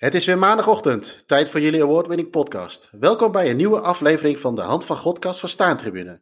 [0.00, 2.88] Het is weer maandagochtend, tijd voor jullie award-winning podcast.
[3.00, 6.20] Welkom bij een nieuwe aflevering van de Hand van Godcast van Staantribune.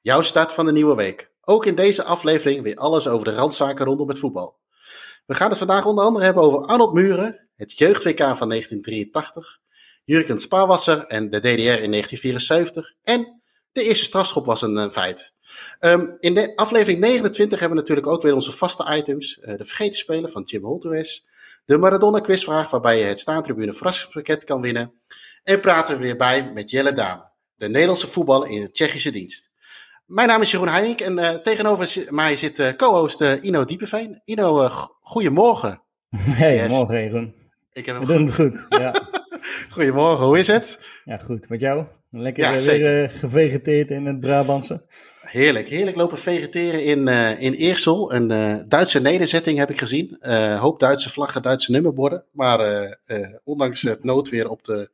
[0.00, 1.30] Jouw start van de nieuwe week.
[1.40, 4.58] Ook in deze aflevering weer alles over de randzaken rondom het voetbal.
[5.26, 9.60] We gaan het vandaag onder andere hebben over Arnold Muren, het jeugd-WK van 1983,
[10.04, 11.48] Jurgen Spaarwasser en de DDR
[11.82, 15.32] in 1974 en de eerste strafschop was een, feit.
[15.78, 19.38] Ehm, in de aflevering 29 hebben we natuurlijk ook weer onze vaste items.
[19.40, 21.26] Uh, de vergeten speler van Jim Holteres.
[21.64, 24.92] De Maradona quizvraag waarbij je het staantribune verrassingspakket kan winnen.
[25.44, 29.50] En praten we weer bij met Jelle Dame, de Nederlandse voetballer in de Tsjechische dienst.
[30.06, 34.20] Mijn naam is Jeroen Heijink en uh, tegenover mij zit uh, co-host Ino Diepeveen.
[34.24, 34.68] Ino,
[35.00, 35.82] goedemorgen.
[36.16, 36.68] Hey, yes.
[36.68, 37.34] morgen Jeroen.
[37.72, 38.34] Ik heb hem goed.
[38.34, 38.66] goed.
[38.68, 38.94] Ja.
[39.74, 40.78] Goedemorgen, hoe is het?
[41.04, 41.48] Ja, goed.
[41.48, 41.84] Met jou?
[42.10, 44.86] Lekker ja, weer gevegeteerd in het Brabantse.
[45.34, 48.14] Heerlijk, heerlijk lopen vegeteren in, uh, in Eersel.
[48.14, 50.16] Een uh, Duitse nederzetting heb ik gezien.
[50.20, 52.24] Uh, hoop Duitse vlaggen, Duitse nummerborden.
[52.32, 52.98] Maar
[53.44, 54.90] ondanks het noodweer op de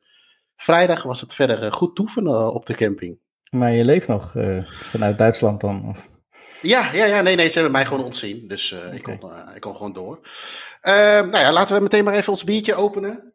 [0.57, 3.19] vrijdag was het verder goed toeven op de camping.
[3.49, 5.87] Maar je leeft nog vanuit Duitsland dan?
[5.89, 6.07] Of?
[6.61, 8.47] Ja, ja, ja, nee, nee, ze hebben mij gewoon ontzien.
[8.47, 8.95] Dus okay.
[8.95, 9.19] ik, kon,
[9.55, 10.19] ik kon gewoon door.
[10.81, 13.33] Ehm, nou ja, laten we meteen maar even ons biertje openen.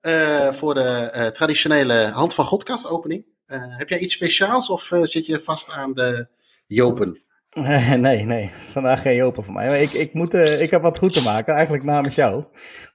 [0.52, 3.24] voor de traditionele Hand van Godkast opening.
[3.52, 6.28] heb jij iets speciaals of zit je vast aan de
[6.66, 7.24] Jopen.
[7.96, 9.66] Nee, nee, vandaag geen Jopen voor mij.
[9.66, 12.32] Maar ik, ik, moet, uh, ik heb wat goed te maken, eigenlijk namens jou.
[12.34, 12.46] Want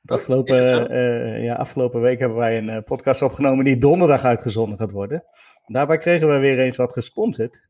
[0.05, 4.77] oh, afgelopen, uh, ja, afgelopen week hebben wij een uh, podcast opgenomen die donderdag uitgezonden
[4.77, 5.23] gaat worden.
[5.65, 7.61] Daarbij kregen we weer eens wat gesponsord.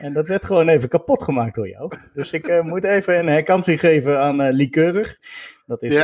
[0.00, 1.92] En dat werd gewoon even kapot gemaakt door jou.
[2.14, 5.18] Dus ik moet even een herkansing geven aan Likeurig.
[5.66, 5.96] Dat is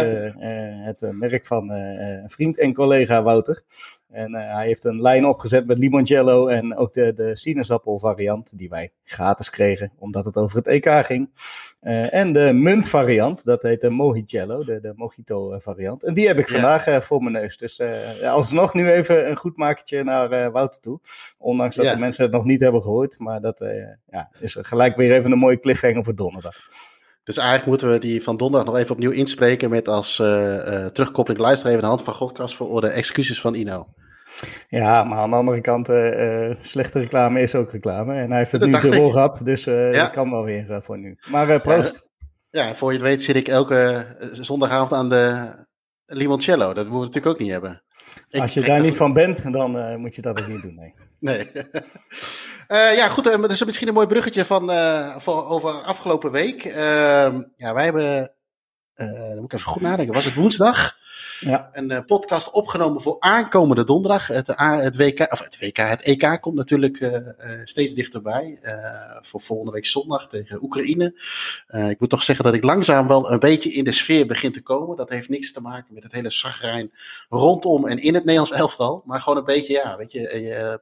[0.84, 1.72] het merk van
[2.26, 3.62] vriend en collega Wouter.
[4.14, 8.58] En uh, hij heeft een lijn opgezet met limoncello en ook de, de sinaasappel variant
[8.58, 11.30] die wij gratis kregen, omdat het over het EK ging.
[11.82, 16.04] Uh, en de munt variant, dat heet de mojicello, de, de mojito variant.
[16.04, 17.56] En die heb ik vandaag uh, voor mijn neus.
[17.56, 17.80] Dus
[18.24, 21.00] alsnog nu even een goed makertje naar Wouter toe.
[21.38, 21.92] Ondanks dat ja.
[21.92, 23.18] de mensen het nog niet hebben gehoord.
[23.18, 23.64] Maar dat
[24.10, 26.56] ja, is gelijk weer even een mooie cliffhanger voor donderdag.
[27.24, 30.16] Dus eigenlijk moeten we die van donderdag nog even opnieuw inspreken met als
[30.92, 33.86] terugkoppeling luisteren even de hand van Godkast voor orde excuses van Ino.
[34.68, 38.14] Ja, maar aan de andere kant, uh, slechte reclame is ook reclame.
[38.14, 40.02] En hij heeft het dat nu te rol gehad, dus uh, ja.
[40.02, 41.18] dat kan wel weer uh, voor nu.
[41.30, 42.02] Maar proost.
[42.50, 45.54] Ja, voor je het weet zit ik elke zondagavond aan de
[46.06, 46.66] limoncello.
[46.66, 47.82] Dat moeten we natuurlijk ook niet hebben.
[48.28, 50.94] Ik Als je daar niet van bent, dan moet je dat ook niet doen, nee.
[52.68, 52.96] Nee.
[52.96, 54.70] ja, goed, dat is misschien een mooi bruggetje van,
[55.20, 56.64] voor, over afgelopen week.
[56.64, 58.34] Ehm, ja, wij hebben,
[58.94, 60.96] dan moet ik even goed nadenken, was het woensdag?
[61.44, 61.70] Ja.
[61.72, 64.26] Een uh, podcast opgenomen voor aankomende donderdag.
[64.26, 67.18] Het, het, WK, of het WK, het EK komt natuurlijk uh,
[67.64, 68.58] steeds dichterbij.
[69.22, 71.14] voor volgende week zondag tegen Oekraïne.
[71.88, 74.62] ik moet toch zeggen dat ik langzaam wel een beetje in de sfeer begin te
[74.62, 74.96] komen.
[74.96, 76.90] Dat heeft niks te maken met het hele zagrijn
[77.28, 79.02] rondom en in het Nederlands elftal.
[79.04, 80.80] Maar gewoon een beetje, ja, weet je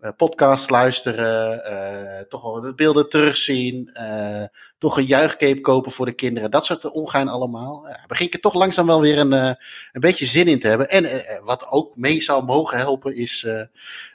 [0.00, 4.44] uh, podcasts luisteren, uh, toch wel de beelden terugzien, uh,
[4.78, 7.86] toch een juichcape kopen voor de kinderen, dat soort ongein allemaal.
[8.06, 9.56] Begin ik er toch langzaam wel weer een, een
[9.92, 10.88] beetje zin in te hebben.
[10.88, 13.46] En wat ook mee zou mogen helpen is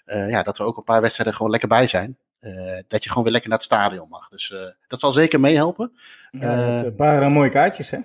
[0.06, 2.18] ja, dat we ook een paar wedstrijden gewoon lekker bij zijn.
[2.88, 4.30] dat je gewoon weer lekker naar het stadion mag.
[4.30, 4.54] Dus
[4.88, 5.92] dat zal zeker meehelpen.
[6.32, 8.00] Ja, een paar mooie kaartjes hè?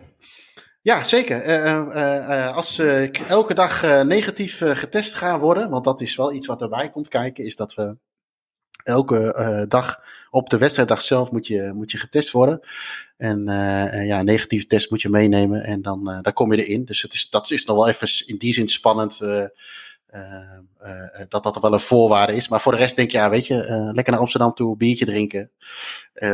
[0.82, 1.46] Ja, zeker.
[1.46, 6.46] Uh, uh, als ik elke dag negatief getest ga worden, want dat is wel iets
[6.46, 7.96] wat erbij komt kijken, is dat we
[8.82, 9.98] elke dag
[10.30, 12.60] op de wedstrijddag zelf moet je, moet je getest worden.
[13.16, 13.44] En
[14.06, 16.84] ja, negatieve test moet je meenemen en dan, dan kom je erin.
[16.84, 19.18] Dus het is, dat is nog wel even in die zin spannend.
[21.28, 22.48] dat dat wel een voorwaarde is.
[22.48, 25.50] Maar voor de rest denk je, ja, weet je, lekker naar Amsterdam toe, biertje drinken,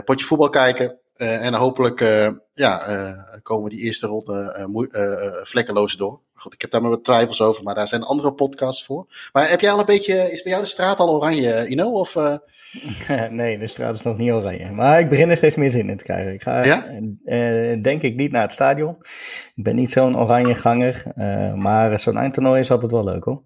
[0.05, 0.99] potje voetbal kijken.
[1.17, 3.13] Uh, en hopelijk uh, ja, uh,
[3.43, 6.21] komen die eerste ronde vlekkeloos door.
[6.35, 9.07] Goed, ik heb daar maar wat twijfels over, maar daar zijn andere podcasts voor.
[9.33, 11.91] Maar heb jij al een beetje, is bij jou de straat al oranje, Ino?
[11.91, 12.15] Of,
[13.31, 14.71] nee, de straat is nog niet oranje.
[14.71, 16.33] Maar ik begin er steeds meer zin in te krijgen.
[16.33, 16.87] Ik ga ja?
[17.77, 18.97] denk ik niet naar het stadion.
[19.55, 21.03] Ik ben niet zo'n oranje ganger.
[21.55, 23.43] maar zo'n eindtoernooi is altijd wel leuk hoor.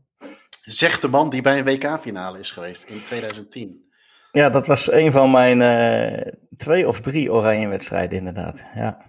[0.60, 3.89] Zegt de man die bij een WK-finale is geweest in 2010.
[4.32, 8.62] Ja, dat was een van mijn uh, twee of drie oranje wedstrijden inderdaad.
[8.74, 9.06] Ja.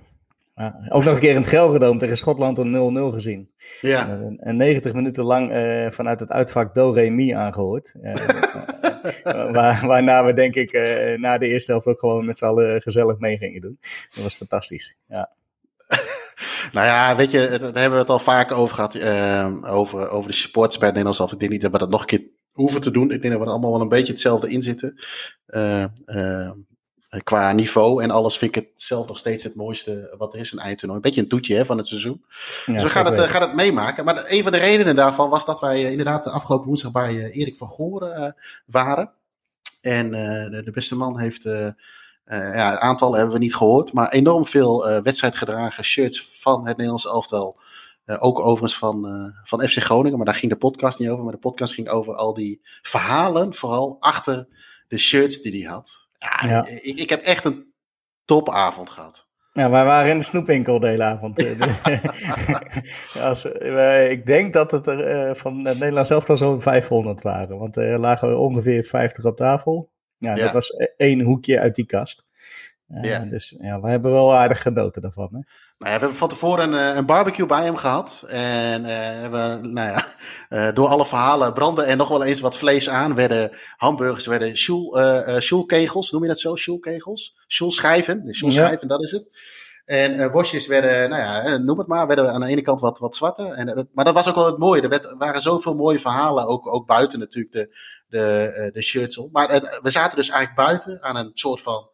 [0.56, 0.88] ja.
[0.89, 3.51] Ook nog een keer in het Gelredome tegen Schotland een 0-0 gezien.
[3.81, 4.07] Ja.
[4.07, 7.94] Uh, en 90 minuten lang uh, vanuit het uitvak Do Re Mi aangehoord.
[9.53, 10.71] waar, waarna we denk ik
[11.18, 13.77] na de eerste helft ook gewoon met z'n allen gezellig mee gingen doen.
[14.12, 14.95] Dat was fantastisch.
[15.07, 15.29] Ja.
[16.74, 19.06] nou ja, weet je, daar hebben we het al vaker over gehad.
[19.65, 22.07] over, over de supports bij het Nederlands Ik denk niet dat we dat nog een
[22.07, 23.12] keer hoeven te doen.
[23.12, 25.00] Ik denk dat we er allemaal wel een beetje hetzelfde in zitten.
[25.48, 26.51] Uh, uh,
[27.24, 30.51] qua niveau en alles vind ik het zelf nog steeds het mooiste wat er is,
[30.51, 31.00] een eindtoernooi.
[31.00, 32.25] Een beetje een toetje hè, van het seizoen.
[32.65, 34.06] dus we gaan het, gaan het meemaken.
[34.06, 37.57] Maar een van de redenen daarvan was dat wij inderdaad de afgelopen woensdag bij Erik
[37.57, 39.12] van Goren waren.
[39.81, 41.45] En de, de, beste man heeft
[42.31, 46.77] uh, ja, aantal hebben we niet gehoord, maar enorm veel uh, wedstrijdgedragen shirts van het
[46.77, 47.59] Nederlands elftal.
[48.06, 49.07] Uh, ook overigens van,
[49.44, 51.24] van FC Groningen, maar daar ging de podcast niet over.
[51.24, 54.48] Maar de podcast ging over al die verhalen, vooral achter
[54.88, 56.07] de shirts die hij had.
[56.18, 56.65] Ja, ja.
[56.68, 57.74] Ik, ik heb echt een
[58.25, 59.30] topavond gehad.
[59.53, 61.44] Ja, wij waren in de snoepwinkel de hele avond.
[63.19, 63.45] Als,
[64.09, 67.57] ik denk dat het er van het Nederlands elftal zo'n 500 waren.
[67.57, 69.92] Want er lagen ongeveer 50 op tafel.
[70.18, 72.24] Ja, dat was e-, één hoekje uit die kast.
[72.93, 73.19] Uh, ja.
[73.19, 75.27] Dus ja, we hebben wel aardig genoten daarvan.
[75.31, 75.39] Hè?
[75.77, 78.25] Nou ja, we hebben van tevoren een, eh, een barbecue bij hem gehad.
[78.27, 80.05] En uh, hebben, nou ja,
[80.49, 83.15] uh, door alle verhalen brandde er nog wel eens wat vlees aan.
[83.15, 84.57] Werden hamburgers, werden
[85.41, 86.55] schoelkegels, noem je dat zo?
[86.55, 87.35] Schoelkegels?
[87.47, 88.88] Schoelschijven, schoelschijven, ja.
[88.88, 89.29] dat is het.
[89.85, 92.99] En uh, worstjes werden, nou ja, noem het maar, werden aan de ene kant wat,
[92.99, 93.43] wat zwarte.
[93.43, 94.81] En, maar dat was ook wel het mooie.
[94.81, 97.75] Er werd, waren zoveel mooie verhalen, ook, ook buiten natuurlijk de,
[98.07, 99.31] de, uh, de shirts op.
[99.31, 99.47] Maar
[99.81, 101.90] we zaten dus eigenlijk buiten aan een soort van uh,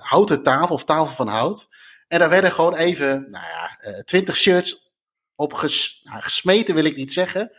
[0.00, 1.68] houten tafel of tafel van hout.
[2.08, 4.92] En daar werden gewoon even, nou ja, twintig shirts
[5.36, 7.50] op ges, nou, gesmeten, wil ik niet zeggen.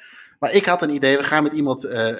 [0.43, 2.15] Maar ik had een idee, we gaan met iemand uh, uh,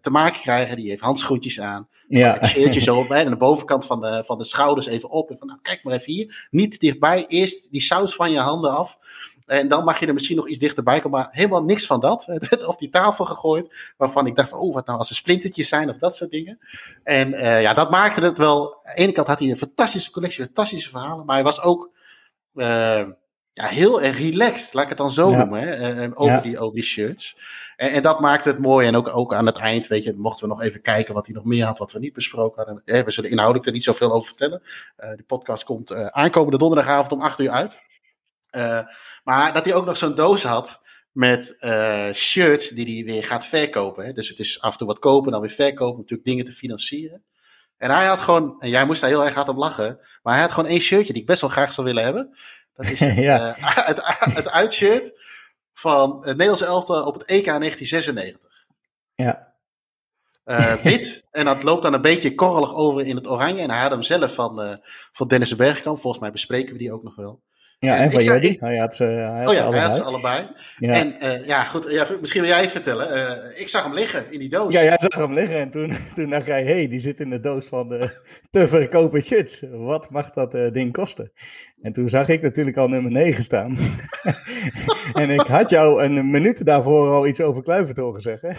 [0.00, 0.76] te maken krijgen.
[0.76, 1.88] Die heeft handschoentjes aan.
[2.08, 2.42] Ja.
[2.42, 3.10] Een shirtje zo op.
[3.10, 5.30] En de bovenkant van de, van de schouders even op.
[5.30, 6.46] En van, nou, kijk maar even hier.
[6.50, 7.24] Niet dichtbij.
[7.26, 8.98] Eerst die saus van je handen af.
[9.46, 11.20] En dan mag je er misschien nog iets dichterbij komen.
[11.20, 12.24] Maar helemaal niks van dat.
[12.26, 13.94] Het werd op die tafel gegooid.
[13.96, 16.58] Waarvan ik dacht, van, oh, wat nou als er splintertjes zijn of dat soort dingen.
[17.04, 18.74] En uh, ja, dat maakte het wel.
[18.74, 21.26] Aan de ene kant had hij een fantastische collectie, fantastische verhalen.
[21.26, 21.90] Maar hij was ook
[23.56, 26.58] ja, heel erg relaxed, laat ik het dan zo noemen, hè, eh, eh, over, die,
[26.58, 27.36] over die shirts.
[27.76, 28.86] En, en, dat maakte het mooi.
[28.86, 31.34] En ook, ook aan het eind, weet je, mochten we nog even kijken wat hij
[31.34, 33.04] nog meer had, wat we niet besproken hadden.
[33.04, 34.62] we zullen inhoudelijk er niet zoveel over vertellen.
[34.96, 37.78] De podcast komt aankomende donderdagavond om 8 uur uit.
[38.50, 38.80] Uh,
[39.24, 40.80] maar dat hij ook nog zo'n doos had
[41.12, 41.56] met
[42.12, 44.04] shirts die hij weer gaat verkopen.
[44.04, 44.12] Hè.
[44.12, 47.24] Dus het is af en toe wat kopen, dan weer verkopen, natuurlijk dingen te financieren.
[47.76, 50.42] En hij had gewoon, en jij moest daar heel erg hard om lachen, maar hij
[50.42, 52.36] had gewoon één shirtje die ik best wel graag zou willen hebben.
[52.72, 53.56] Dat is het, ja.
[53.58, 54.02] uh, het,
[54.34, 55.12] het uitshirt
[55.72, 58.66] van het Nederlandse elftal op het EK 1996.
[59.14, 59.54] Ja.
[60.44, 61.24] Uh, wit.
[61.30, 63.62] en dat loopt dan een beetje korrelig over in het oranje.
[63.62, 64.76] En hij had hem zelf van, uh,
[65.12, 65.98] van Dennis de Bergkamp.
[65.98, 67.42] Volgens mij bespreken we die ook nog wel.
[67.78, 68.56] Ja, en, en van Jordi.
[68.60, 70.48] Hij had ze, hij had oh ja, hij had ze allebei.
[70.78, 70.92] Ja.
[70.92, 73.16] En uh, ja, goed, ja, misschien wil jij het vertellen.
[73.16, 74.72] Uh, ik zag hem liggen in die doos.
[74.72, 77.30] Ja, jij zag hem liggen en toen, toen dacht jij, hé, hey, die zit in
[77.30, 78.10] de doos van de
[78.50, 79.62] te verkopen shirts.
[79.70, 81.32] Wat mag dat uh, ding kosten?
[81.82, 83.78] En toen zag ik natuurlijk al nummer 9 staan.
[85.22, 88.56] en ik had jou een minuut daarvoor al iets over Kluivert horen zeggen.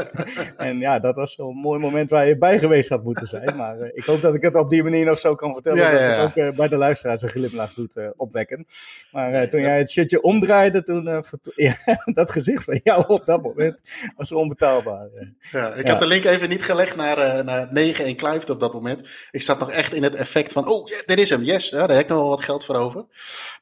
[0.56, 3.56] en ja, dat was zo'n mooi moment waar je bij geweest had moeten zijn.
[3.56, 5.78] Maar ik hoop dat ik het op die manier nog zo kan vertellen.
[5.78, 6.26] Ja, dat ja, ja.
[6.34, 8.66] het ook bij de luisteraars een glimlach doet opwekken.
[9.12, 11.04] Maar toen jij het shirtje omdraaide, toen
[11.54, 13.80] ja, dat gezicht van jou op dat moment
[14.16, 15.08] was onbetaalbaar.
[15.50, 18.72] Ja, ik had de link even niet gelegd naar, naar 9 en Kluivert op dat
[18.72, 19.28] moment.
[19.30, 21.68] Ik zat nog echt in het effect van, oh, dit is hem, yes.
[21.68, 23.04] Ja, daar heb ik nog wel wat geld voor over.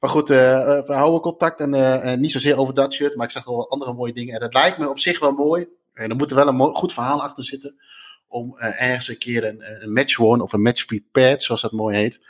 [0.00, 0.36] Maar goed, uh,
[0.86, 3.94] we houden contact en uh, niet zozeer over dat shirt, maar ik zag wel andere
[3.94, 4.34] mooie dingen.
[4.34, 5.68] En het lijkt me op zich wel mooi.
[5.94, 7.76] En er moet er wel een mooi, goed verhaal achter zitten.
[8.28, 11.96] Om ergens een keer een, een match worn of een match prepared, zoals dat mooi
[11.96, 12.20] heet,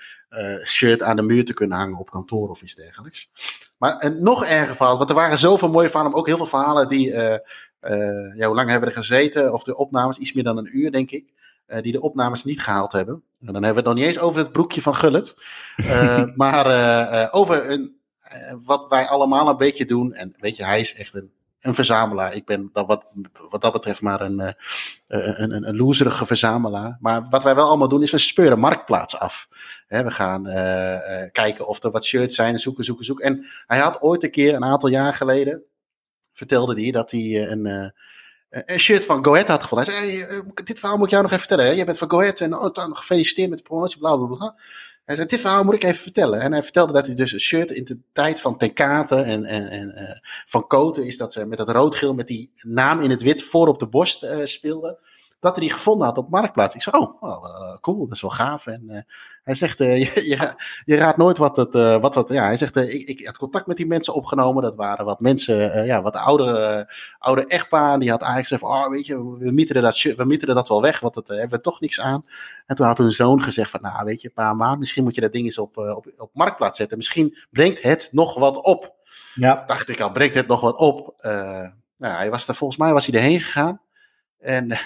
[0.64, 3.30] shirt aan de muur te kunnen hangen op kantoor of iets dergelijks.
[3.78, 6.88] Maar nog erger verhaal, want er waren zoveel mooie verhalen, maar ook heel veel verhalen
[6.88, 9.52] die, ja, hoe lang hebben we er gezeten?
[9.52, 11.32] Of de opnames, iets meer dan een uur, denk ik.
[11.68, 13.22] Uh, die de opnames niet gehaald hebben.
[13.40, 15.36] En dan hebben we het nog niet eens over het broekje van Gullit.
[15.76, 18.00] Uh, maar uh, over een,
[18.64, 20.12] wat wij allemaal een beetje doen.
[20.12, 22.34] En weet je, hij is echt een, een verzamelaar.
[22.34, 23.04] Ik ben wat,
[23.50, 24.40] wat dat betreft maar een,
[25.06, 26.96] een, een, een loserige verzamelaar.
[27.00, 29.48] Maar wat wij wel allemaal doen is we speuren marktplaats af.
[29.86, 30.44] He, we gaan
[31.32, 33.24] kijken of er wat shirts zijn, zoeken, zoeken, zoeken.
[33.24, 35.62] En hij had ooit een keer, een aantal jaar geleden,
[36.32, 37.92] vertelde hij dat hij een
[38.64, 39.94] een shirt van Go Ahead had gevonden.
[39.94, 41.76] Hij zei, hey, dit verhaal moet ik jou nog even vertellen.
[41.76, 44.54] Je bent van Go Ahead en oh, dan gefeliciteerd met de promotie, bla bla bla.
[45.04, 46.40] Hij zei, dit verhaal moet ik even vertellen.
[46.40, 49.68] En hij vertelde dat hij dus een shirt in de tijd van Tenkate en, en,
[49.68, 53.42] en van Koten is dat ze met dat rood-geel met die naam in het wit
[53.42, 54.98] voor op de borst speelden
[55.46, 56.74] dat hij die gevonden had op Marktplaats.
[56.74, 58.66] Ik zei, oh, uh, cool, dat is wel gaaf.
[58.66, 59.00] En uh,
[59.42, 62.76] hij zegt, uh, je, je, je, raadt nooit wat het, wat dat, ja, hij zegt,
[62.76, 64.62] ik, ik had contact met die mensen opgenomen.
[64.62, 66.86] Dat waren wat mensen, ja, wat oude,
[67.18, 67.98] oude echtpaar.
[67.98, 71.00] Die had eigenlijk gezegd, oh, weet je, we mieteren dat, we mieteren dat wel weg,
[71.00, 72.24] want dat hebben we toch niks aan.
[72.66, 75.20] En toen had hun zoon gezegd van, nou, weet je, pa, maar misschien moet je
[75.20, 76.96] dat ding eens op, op, op Marktplaats zetten.
[76.96, 78.94] Misschien brengt het nog wat op.
[79.34, 79.54] Ja.
[79.54, 81.14] Toen dacht ik al, brengt het nog wat op?
[81.98, 83.80] nou, hij was er, volgens mij was hij erheen gegaan.
[84.46, 84.68] En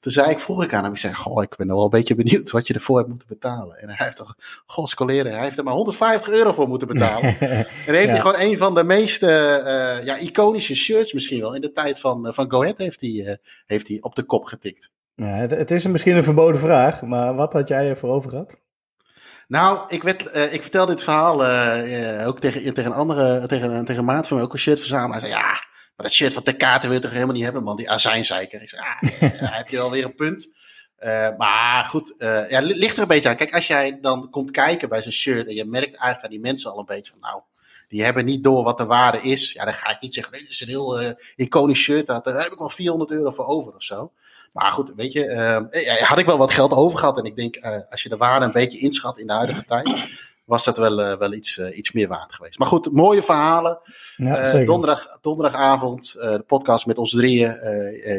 [0.00, 2.14] Toen zei ik, vroeg ik aan hem, ik zei, goh, ik ben wel een beetje
[2.14, 3.78] benieuwd wat je ervoor hebt moeten betalen.
[3.78, 7.40] En hij heeft toch, goh, scoleren, hij heeft er maar 150 euro voor moeten betalen.
[7.40, 11.60] en heeft hij gewoon een van de meest uh, ja, iconische shirts misschien wel in
[11.60, 13.34] de tijd van, van Go Ahead heeft hij, uh,
[13.66, 14.90] heeft hij op de kop getikt.
[15.14, 18.56] Ja, het, het, is misschien een verboden vraag, maar wat had jij ervoor over gehad?
[19.48, 21.44] Nou, ik, werd, uh, ik vertelde dit verhaal
[22.26, 25.20] ook tegen, tegen een andere, tegen, tegen maat van mij, ook een shirt verzamelen.
[25.20, 25.68] Hij zei, ja,
[26.00, 27.76] maar dat shit van de kaarten wil je toch helemaal niet hebben, man.
[27.76, 28.62] Die azijnzeiker.
[28.62, 28.70] Ik
[29.40, 30.52] daar heb je alweer een punt.
[31.00, 33.36] Uh, maar goed, uh, ja, ligt er een beetje aan.
[33.36, 36.40] Kijk, als jij dan komt kijken bij zo'n shirt en je merkt eigenlijk aan die
[36.40, 37.40] mensen al een beetje van, nou,
[37.88, 39.52] die hebben niet door wat de waarde is.
[39.52, 42.20] Ja, dan ga ik niet zeggen, nee, dit is een heel uh, iconisch shirt, daar
[42.24, 44.12] heb ik wel 400 euro voor over of zo.
[44.52, 47.18] Maar goed, weet je, had ik wel wat geld over gehad.
[47.18, 47.56] En ik denk,
[47.90, 49.88] als je de waarde een beetje inschat in de huidige tijd,
[50.50, 52.58] was dat wel, uh, wel iets, iets meer waard geweest.
[52.58, 53.78] Maar goed, mooie verhalen.
[54.16, 57.58] Ja, donderdag, donderdagavond, de podcast met ons drieën.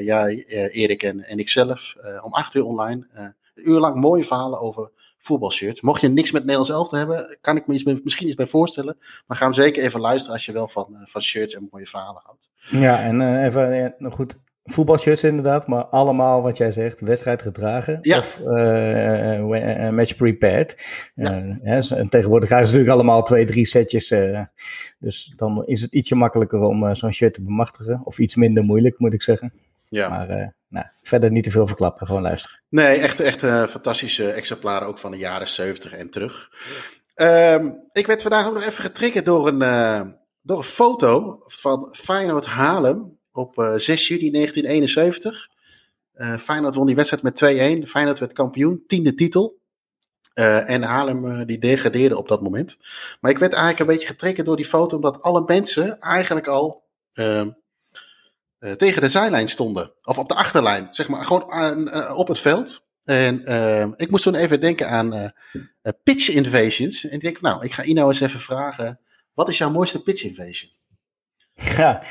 [0.03, 1.95] jij, Erik en, en ikzelf.
[2.23, 3.07] om acht uur online.
[3.11, 5.81] een uur lang mooie verhalen over voetbalshirts.
[5.81, 8.97] Mocht je niks met Nederlands elftal hebben, kan ik me iets, misschien iets bij voorstellen.
[9.27, 12.21] Maar ga hem zeker even luisteren als je wel van, van shirts en mooie verhalen
[12.25, 12.49] houdt.
[12.69, 18.17] Ja, en even nog goed voetbalshirts inderdaad, maar allemaal wat jij zegt, wedstrijd gedragen ja.
[18.17, 20.75] of uh, match prepared.
[21.15, 21.57] Ja.
[21.89, 24.13] en tegenwoordig krijgen ze natuurlijk allemaal twee, drie setjes.
[24.99, 28.01] dus dan is het ietsje makkelijker om zo'n shirt te bemachtigen.
[28.03, 29.53] Of iets minder moeilijk, moet ik zeggen.
[29.89, 30.09] Ja.
[30.09, 32.61] Maar nou, verder niet te veel verklappen, gewoon luisteren.
[32.69, 33.39] Nee, echt, echt
[33.69, 36.49] fantastische exemplaren, ook van de jaren 70 en terug.
[37.15, 39.59] Um, ik werd vandaag ook nog even getriggerd door een,
[40.41, 45.49] door een foto van Feyenoord Haarlem op uh, 6 juli 1971.
[46.15, 47.89] Uh, Feyenoord won die wedstrijd met 2-1.
[47.89, 49.59] Feyenoord werd kampioen, tiende titel.
[50.33, 52.77] Uh, en Haarlem die degradeerde op dat moment.
[53.21, 56.83] Maar ik werd eigenlijk een beetje getrokken door die foto, omdat alle mensen eigenlijk al
[57.13, 57.41] uh,
[58.77, 59.93] tegen de zijlijn stonden.
[60.03, 62.83] Of op de achterlijn, zeg maar, gewoon op het veld.
[63.03, 63.43] En
[63.97, 65.33] ik moest toen even denken aan
[66.03, 67.07] pitch invasions.
[67.07, 68.99] En ik denk, nou, ik ga Ino eens even vragen,
[69.33, 70.71] wat is jouw mooiste pitch invasion?
[71.53, 72.03] Ja,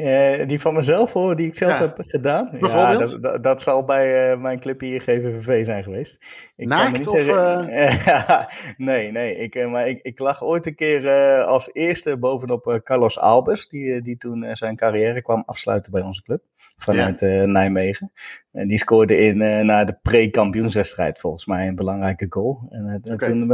[0.00, 2.48] uh, die van mezelf hoor, die ik zelf heb gedaan.
[2.50, 3.10] Bijvoorbeeld?
[3.10, 6.18] Ja, dat, dat, zal bij uh, mijn clip hier GVVV zijn geweest.
[6.56, 7.26] Ik Naakt of?
[7.26, 8.44] Uh...
[8.76, 9.36] nee, nee.
[9.36, 11.10] Ik, maar ik, ik lag ooit een keer
[11.42, 16.42] als eerste bovenop Carlos Albers, die, die toen zijn carrière kwam afsluiten bij onze club
[16.76, 17.44] vanuit ja.
[17.44, 18.12] Nijmegen.
[18.56, 19.36] En die scoorde in,
[19.66, 22.66] na de pre-kampioenswedstrijd volgens mij een belangrijke goal.
[22.70, 23.28] En okay.
[23.28, 23.52] toen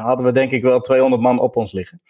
[0.00, 2.00] hadden we denk ik wel 200 man op ons liggen.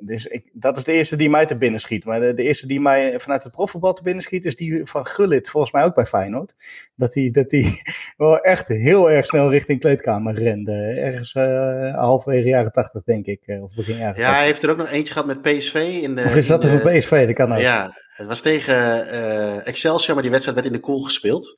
[0.00, 2.04] Dus ik, dat is de eerste die mij te binnen schiet.
[2.04, 5.06] Maar de, de eerste die mij vanuit het profvoetbal te binnen schiet, is die van
[5.06, 6.54] Gullit, volgens mij ook bij Feyenoord.
[6.96, 7.82] Dat hij dat die
[8.16, 10.72] wel echt heel erg snel richting kleedkamer rende.
[10.72, 13.42] Ergens uh, halverwege jaren tachtig, denk ik.
[13.46, 15.74] Uh, of begin jaren Ja, hij heeft er ook nog eentje gehad met PSV.
[16.02, 17.26] In de, of is dat er voor PSV?
[17.26, 17.58] Dat kan ook.
[17.58, 21.57] Ja, het was tegen uh, Excelsior, maar die wedstrijd werd in de koel gespeeld.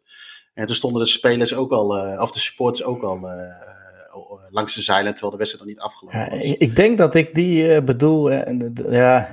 [0.55, 3.29] En toen stonden de spelers ook al, of de supporters ook al
[4.11, 6.57] eh, langs de zeilen, terwijl de wedstrijd nog niet afgelopen ja, was.
[6.59, 8.41] Ik denk dat ik die uh, bedoel, uh,
[8.91, 9.29] ja,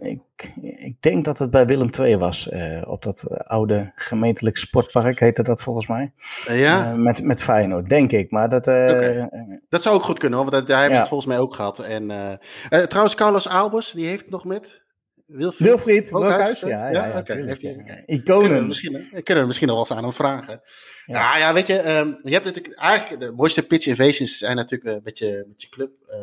[0.00, 0.20] ik,
[0.62, 5.42] ik denk dat het bij Willem II was, uh, op dat oude gemeentelijk sportpark heette
[5.42, 6.12] dat volgens mij.
[6.48, 6.94] ja?
[6.96, 8.66] met, met Feyenoord, denk ik, maar dat...
[8.66, 9.28] Okay.
[9.68, 11.78] dat zou ook goed kunnen, hoor, want daar hebben we het volgens mij ook gehad.
[11.78, 12.38] En,
[12.88, 14.81] trouwens, Carlos Albers, die heeft nog met...
[15.32, 16.10] Wilfried, Wilfried
[16.60, 17.32] ja, ja, ja, ja oké.
[17.32, 18.04] Okay.
[18.06, 18.40] Iconen.
[18.40, 20.62] Kunnen we, misschien, kunnen we misschien nog wel eens aan hem vragen.
[21.06, 24.56] Ja, nou, ja weet je, um, je hebt natuurlijk eigenlijk de mooiste pitch invasions zijn
[24.56, 25.92] natuurlijk uh, met, je, met je club.
[26.08, 26.16] Uh,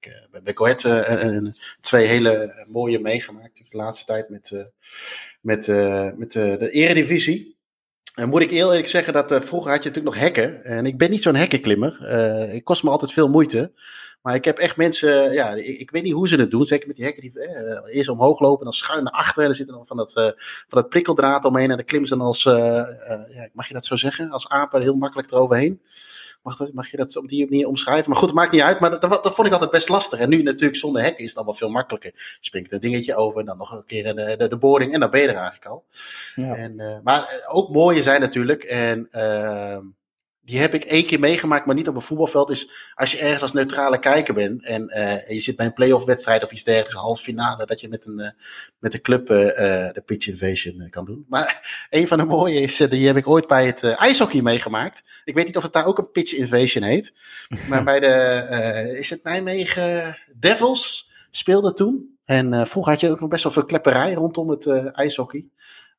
[0.00, 0.86] ik uh, ben bij Goed
[1.80, 4.70] twee hele mooie meegemaakt de laatste tijd met,
[5.40, 5.66] met,
[6.16, 7.57] met de eredivisie.
[8.18, 10.64] En moet ik eerlijk zeggen dat vroeger had je natuurlijk nog hekken.
[10.64, 11.96] En ik ben niet zo'n hekkenklimmer.
[12.52, 13.72] het kost me altijd veel moeite.
[14.22, 16.66] Maar ik heb echt mensen, ja, ik, ik, weet niet hoe ze het doen.
[16.66, 19.44] Zeker met die hekken die eh, eerst omhoog lopen en dan schuin naar achteren.
[19.44, 20.24] En er zit dan van dat, uh,
[20.68, 21.70] van dat prikkeldraad omheen.
[21.70, 22.54] En dan klimmen ze dan als, uh,
[23.34, 24.30] ja, mag je dat zo zeggen?
[24.30, 25.80] Als apen heel makkelijk eroverheen.
[26.42, 28.10] Mag, dat, mag je dat op die manier omschrijven?
[28.10, 28.80] Maar goed, het maakt niet uit.
[28.80, 30.18] Maar dat, dat, dat, vond ik altijd best lastig.
[30.18, 32.38] En nu natuurlijk zonder hekken is het allemaal veel makkelijker.
[32.40, 34.92] Springt een dingetje over en dan nog een keer de, de, de boarding.
[34.92, 35.84] En dan ben je er eigenlijk al.
[36.34, 36.54] Ja.
[36.54, 38.62] En, maar ook mooie zijn natuurlijk.
[38.62, 39.84] En ehm,
[40.48, 42.50] die heb ik één keer meegemaakt, maar niet op een voetbalveld.
[42.50, 46.04] Is als je ergens als neutrale kijker bent en uh, je zit bij een playoff
[46.04, 48.28] wedstrijd of iets dergelijks, halve finale, dat je met een, uh,
[48.78, 49.36] met de club uh,
[49.90, 51.24] de pitch invasion kan doen.
[51.28, 55.22] Maar een van de mooie is, die heb ik ooit bij het ijshockey meegemaakt.
[55.24, 57.12] Ik weet niet of het daar ook een pitch invasion heet.
[57.68, 62.18] Maar bij de, is het Nijmegen Devils speelde toen.
[62.24, 65.44] En vroeger had je ook nog best wel veel klepperij rondom het ijshockey.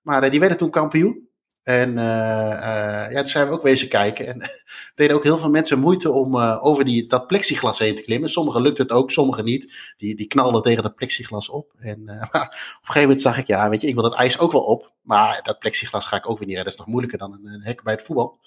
[0.01, 1.29] Maar die werden toen kampioen.
[1.63, 4.27] En uh, uh, ja, toen zijn we ook wezen kijken.
[4.27, 4.49] En
[4.95, 8.29] deden ook heel veel mensen moeite om uh, over die, dat plexiglas heen te klimmen.
[8.29, 9.93] Sommigen lukt het ook, sommigen niet.
[9.97, 11.73] Die, die knalden tegen dat plexiglas op.
[11.77, 12.49] En op een
[12.81, 14.91] gegeven moment zag ik, ja, weet je, ik wil dat ijs ook wel op.
[15.09, 16.63] Maar dat plexiglas ga ik ook weer niet redden.
[16.63, 18.39] Dat is nog moeilijker dan een, een hek bij het voetbal.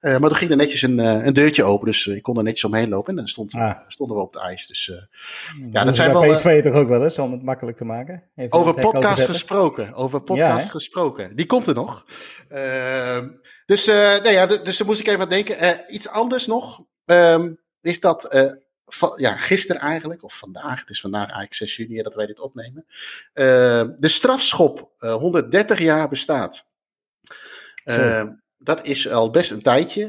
[0.00, 1.86] maar toen ging er netjes een, een deurtje open.
[1.86, 3.10] Dus ik kon er netjes omheen lopen.
[3.10, 3.78] En dan stond, ah.
[3.88, 4.66] stonden we op het ijs.
[4.66, 4.92] Dus
[5.72, 6.34] ja, dat zijn wel...
[6.34, 8.22] PSV toch ook wel eens, om het makkelijk te maken?
[8.36, 9.94] Even over podcast gesproken.
[9.94, 11.36] Over podcast gesproken.
[11.36, 12.06] Die komt er nog.
[12.48, 13.28] Ehm,
[13.66, 15.84] dus, nou ja, dus daar moest ik even aan denken.
[15.86, 16.84] iets anders nog.
[17.04, 18.34] Ehm, is dat
[19.16, 22.84] ja, gisteren eigenlijk, of vandaag, het is vandaag eigenlijk 6 juni dat wij dit opnemen,
[22.86, 22.94] uh,
[23.98, 26.66] de strafschop uh, 130 jaar bestaat.
[27.84, 28.24] Uh,
[28.58, 30.02] dat is al best een tijdje.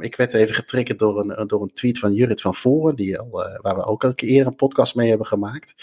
[0.00, 3.30] Ik werd even getriggerd door een, door een tweet van Jurit van Voren, die al,
[3.60, 5.74] waar we ook een keer een podcast mee hebben gemaakt.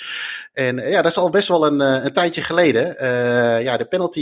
[0.53, 2.85] En ja, dat is al best wel een, een tijdje geleden.
[3.63, 4.21] ja, de penalty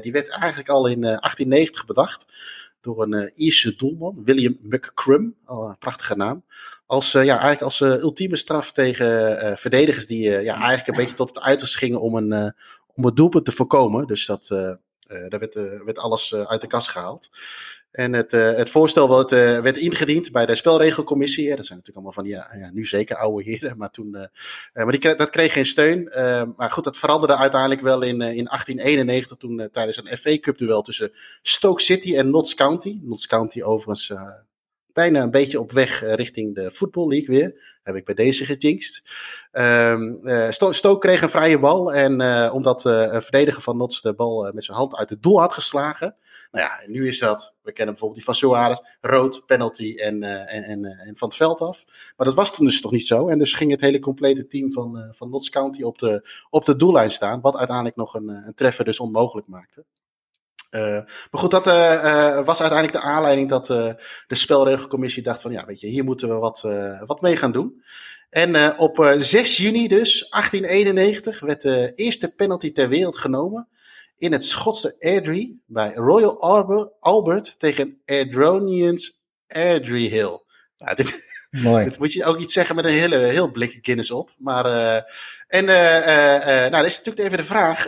[0.00, 2.26] die werd eigenlijk al in 1890 bedacht
[2.82, 5.36] door een uh, Ierse doelman, William McCrum,
[5.78, 6.44] prachtige naam.
[6.86, 11.16] Als, uh, ja, eigenlijk als uh, ultieme straf tegen verdedigers die ja, eigenlijk een beetje
[11.16, 12.54] tot het uiterste gingen om, een,
[12.94, 14.06] om het doelpunt te voorkomen.
[14.06, 14.46] Dus dat,
[15.28, 17.30] daar werd, werd alles uit de kast gehaald.
[17.92, 21.56] En het, uh, het voorstel wat, uh, werd ingediend bij de spelregelcommissie.
[21.56, 23.76] dat zijn natuurlijk allemaal van, ja, ja nu zeker oude heren.
[23.78, 26.12] Maar, toen, uh, maar die, dat kreeg geen steun.
[26.56, 29.36] maar goed, dat veranderde uiteindelijk wel in, in 1891.
[29.36, 31.10] Toen tijdens een FA Cup duel tussen
[31.42, 32.98] Stoke City en Notts County.
[33.02, 34.12] Notts County overigens
[34.92, 37.78] bijna een beetje op weg richting de Football League weer.
[37.82, 39.02] Heb ik bij deze gejinxed.
[39.52, 40.20] Um,
[40.50, 41.92] Stoke kreeg een vrije bal.
[41.92, 45.22] En uh, omdat uh, een verdediger van Notts de bal met zijn hand uit het
[45.22, 46.16] doel had geslagen.
[46.50, 50.62] Nou ja, nu is dat, we kennen bijvoorbeeld die van Suarez, rood, penalty en, en,
[50.62, 51.84] en, en, van het veld af.
[52.16, 53.28] Maar dat was toen dus toch niet zo.
[53.28, 56.76] En dus ging het hele complete team van, van Notts County op de, op de
[56.76, 57.40] doellijn staan.
[57.40, 59.84] Wat uiteindelijk nog een, een treffer dus onmogelijk maakte.
[60.74, 63.96] Uh, maar goed, dat uh, uh, was uiteindelijk de aanleiding dat de
[64.28, 66.60] spelregelcommissie dacht van ja, weet je, hier moeten we wat,
[67.06, 67.82] wat mee gaan doen.
[68.30, 73.68] En op 6 juni dus, 1891, werd de eerste penalty ter wereld genomen
[74.18, 76.40] in het Schotse Airdrie bij Royal
[77.00, 80.40] Albert tegen Airdronians Airdrie Hill.
[80.78, 81.84] Nou, dit, Mooi.
[81.84, 84.30] Dat moet je ook niet zeggen met een hele, heel blik Guinness op.
[84.38, 84.94] Maar, uh,
[85.46, 87.86] en uh, uh, nou, dat is natuurlijk even de vraag,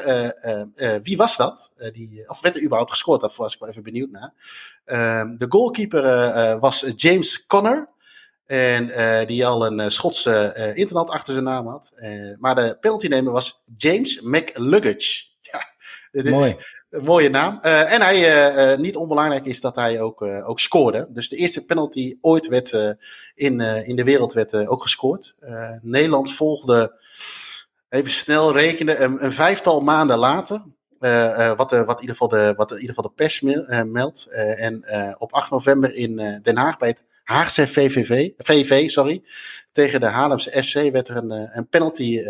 [1.02, 1.72] wie was dat?
[1.92, 3.20] die, of werd er überhaupt gescoord?
[3.20, 4.32] Daar was ik wel even benieuwd naar.
[4.84, 7.88] Ehm, de goalkeeper was James Connor.
[8.46, 8.90] En
[9.26, 11.92] die al een Schotse internet achter zijn naam had.
[12.38, 15.24] maar de penaltynemer was James McLuggage.
[16.12, 16.56] Mooi.
[17.02, 17.58] Mooie naam.
[17.62, 21.06] Uh, en hij, uh, niet onbelangrijk is dat hij ook, ook scoorde.
[21.10, 22.96] Dus de eerste penalty ooit werd
[23.34, 25.34] in, in de wereld werd ook gescoord.
[25.82, 27.00] Nederland volgde,
[27.88, 30.62] even snel rekenen, een, een vijftal maanden later.
[31.56, 33.40] wat, de, wat, in ieder geval de, wat in ieder geval de pers
[33.86, 34.26] meldt.
[34.56, 34.84] en
[35.18, 39.22] op 8 november in Den Haag bij het Haagse VVV, VV sorry,
[39.72, 42.22] tegen de Haarlemse FC werd er een, een penalty,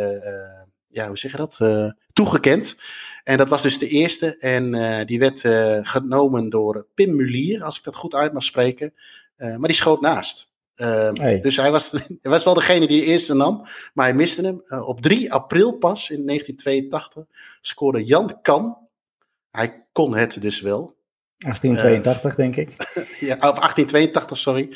[0.94, 1.58] ja, hoe zeg je dat,
[2.12, 2.76] toegekend.
[3.24, 4.36] En dat was dus de eerste.
[4.36, 8.42] En uh, die werd uh, genomen door Pim Mulier, als ik dat goed uit mag
[8.42, 8.94] spreken.
[9.36, 10.52] Maar die schoot naast.
[10.74, 11.40] Hey.
[11.40, 11.90] Dus hij was,
[12.22, 14.82] hij was wel degene die de eerste nam, maar hij miste hem.
[14.84, 17.24] op 3 april pas in 1982
[17.60, 18.76] scoorde Jan Kan.
[19.50, 20.96] Hij kon het dus wel.
[21.38, 22.68] 1882, denk ik.
[23.28, 24.68] ja, of 1882, sorry.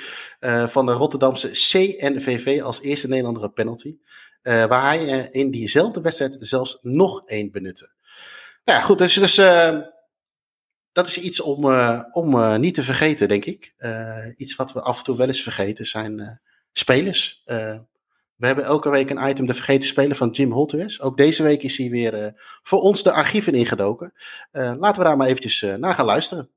[0.69, 3.97] van de Rotterdamse CNVV als eerste Nederlander penalty.
[4.49, 7.93] Waar hij in diezelfde wedstrijd zelfs nog één benutte.
[8.65, 9.79] Nou ja, goed, dus, dus uh,
[10.93, 11.65] dat is iets om,
[12.11, 13.75] om niet te vergeten, denk ik.
[14.37, 16.41] iets wat we af en toe wel eens vergeten zijn
[16.73, 17.43] spelers.
[17.45, 21.01] we hebben elke week een item de vergeten speler van Jim Holtewes.
[21.01, 22.33] Ook deze week is hij weer
[22.63, 24.13] voor ons de archieven ingedoken.
[24.51, 26.51] laten we daar maar eventjes naar gaan luisteren.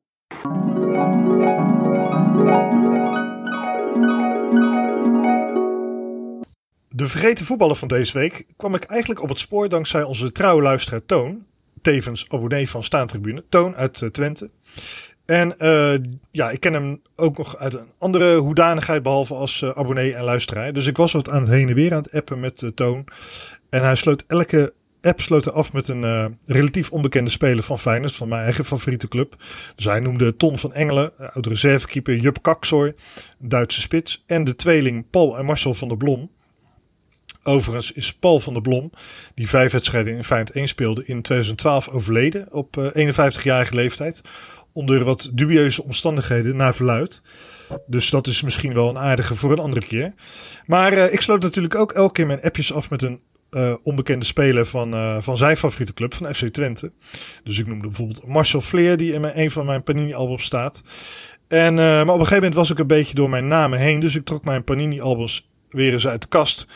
[6.93, 10.61] De vergeten voetballer van deze week kwam ik eigenlijk op het spoor dankzij onze trouwe
[10.61, 11.45] luisteraar Toon
[11.81, 14.49] tevens abonnee van Staantribune, Toon uit eh, Twente.
[15.25, 15.95] En uh,
[16.31, 20.23] ja, ik ken hem ook nog uit een andere hoedanigheid, behalve als uh, abonnee en
[20.23, 20.73] luisteraar.
[20.73, 23.05] Dus ik was wat aan het heen en weer aan het appen met Toon.
[23.69, 28.27] En hij sloot elke app sloot af met een relatief onbekende speler van Feyenoord, van
[28.27, 29.35] mijn eigen favoriete club.
[29.75, 32.95] Dus hij noemde Ton van Engelen, oud reservekeeper Jup Kaksoy,
[33.37, 34.23] Duitse spits.
[34.25, 36.29] En de tweeling Paul en Marcel van der Blom.
[37.43, 38.91] Overigens is Paul van der Blom,
[39.33, 44.21] die vijf wedstrijden in Feyenoord 1 speelde, in 2012 overleden op 51-jarige eh, leeftijd.
[44.73, 47.21] Onder wat dubieuze omstandigheden naar verluid.
[47.87, 50.13] Dus dat is misschien wel een aardige voor een andere keer.
[50.65, 54.25] Maar uh, ik sloot natuurlijk ook elke keer mijn appjes af met een uh, onbekende
[54.25, 56.91] speler van, van zijn favoriete club, van FC Twente.
[57.43, 60.83] Dus ik noemde bijvoorbeeld Marcel Fleer, die in mijn, een van mijn Panini-albums staat.
[61.47, 63.99] En, maar op een gegeven moment was ik een beetje door mijn namen heen.
[63.99, 66.67] Dus ik trok mijn Panini-albums weer eens uit de kast.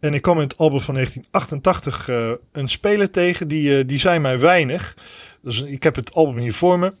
[0.00, 3.98] En ik kwam in het album van 1988 uh, een speler tegen, die, uh, die
[3.98, 4.96] zei mij weinig.
[5.42, 6.94] Dus ik heb het album hier voor me.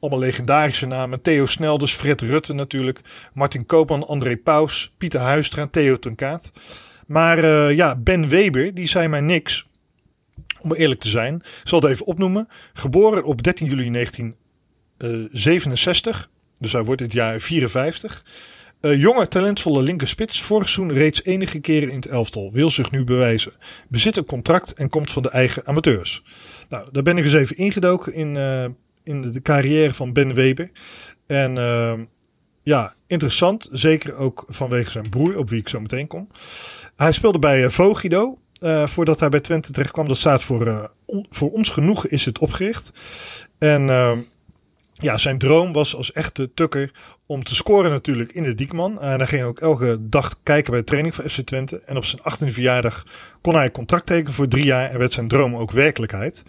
[0.00, 1.22] Allemaal legendarische namen.
[1.22, 3.00] Theo Snelders, Fred Rutte natuurlijk.
[3.32, 6.52] Martin Koopman, André Paus, Pieter Huistra, Theo Tunkaat.
[7.06, 9.66] Maar uh, ja, Ben Weber, die zei mij niks.
[10.60, 11.34] Om eerlijk te zijn.
[11.34, 12.48] Ik zal het even opnoemen.
[12.72, 16.30] Geboren op 13 juli 1967.
[16.58, 18.24] Dus hij wordt dit jaar 54.
[18.80, 20.42] Uh, jonge, talentvolle linkerspits.
[20.42, 22.52] Vorig seizoen reeds enige keren in het elftal.
[22.52, 23.52] Wil zich nu bewijzen.
[23.88, 26.22] Bezit een contract en komt van de eigen amateurs.
[26.68, 28.64] Nou, daar ben ik eens even ingedoken in, uh,
[29.04, 30.70] in de carrière van Ben Weber.
[31.26, 31.92] En uh,
[32.62, 33.68] ja, interessant.
[33.72, 36.28] Zeker ook vanwege zijn broer, op wie ik zo meteen kom.
[36.96, 38.38] Hij speelde bij Vogido.
[38.60, 40.08] Uh, voordat hij bij Twente terecht kwam.
[40.08, 40.94] Dat staat voor,
[41.30, 42.92] voor ons genoegen is het opgericht.
[43.58, 44.12] En uh,
[45.00, 46.90] ja, zijn droom was als echte tukker
[47.26, 49.00] om te scoren natuurlijk in de Diekman.
[49.00, 51.80] En hij ging ook elke dag kijken bij de training van FC Twente.
[51.80, 53.04] En op zijn 18e verjaardag
[53.40, 56.42] kon hij contract tekenen voor drie jaar en werd zijn droom ook werkelijkheid.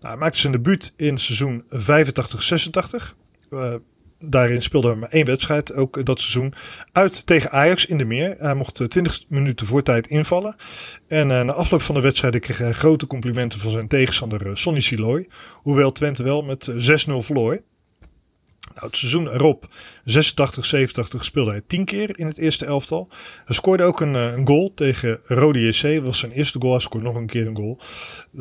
[0.00, 3.14] Nou, hij maakte zijn debuut in seizoen 85-86.
[3.50, 3.74] Uh,
[4.18, 6.54] daarin speelde hij maar één wedstrijd, ook dat seizoen,
[6.92, 8.36] uit tegen Ajax in de meer.
[8.38, 10.56] Hij mocht 20 minuten voor tijd invallen.
[11.08, 15.28] En na afloop van de wedstrijd kreeg hij grote complimenten van zijn tegenstander Sonny Siloy.
[15.52, 16.74] Hoewel Twente wel met 6-0
[17.18, 17.60] verloor.
[18.76, 19.68] Nou, het seizoen erop,
[20.04, 23.08] 86, 87, speelde hij tien keer in het eerste elftal.
[23.44, 25.82] Hij scoorde ook een, een goal tegen Rode JC.
[25.82, 26.72] Dat was zijn eerste goal.
[26.72, 27.78] Hij scoorde nog een keer een goal.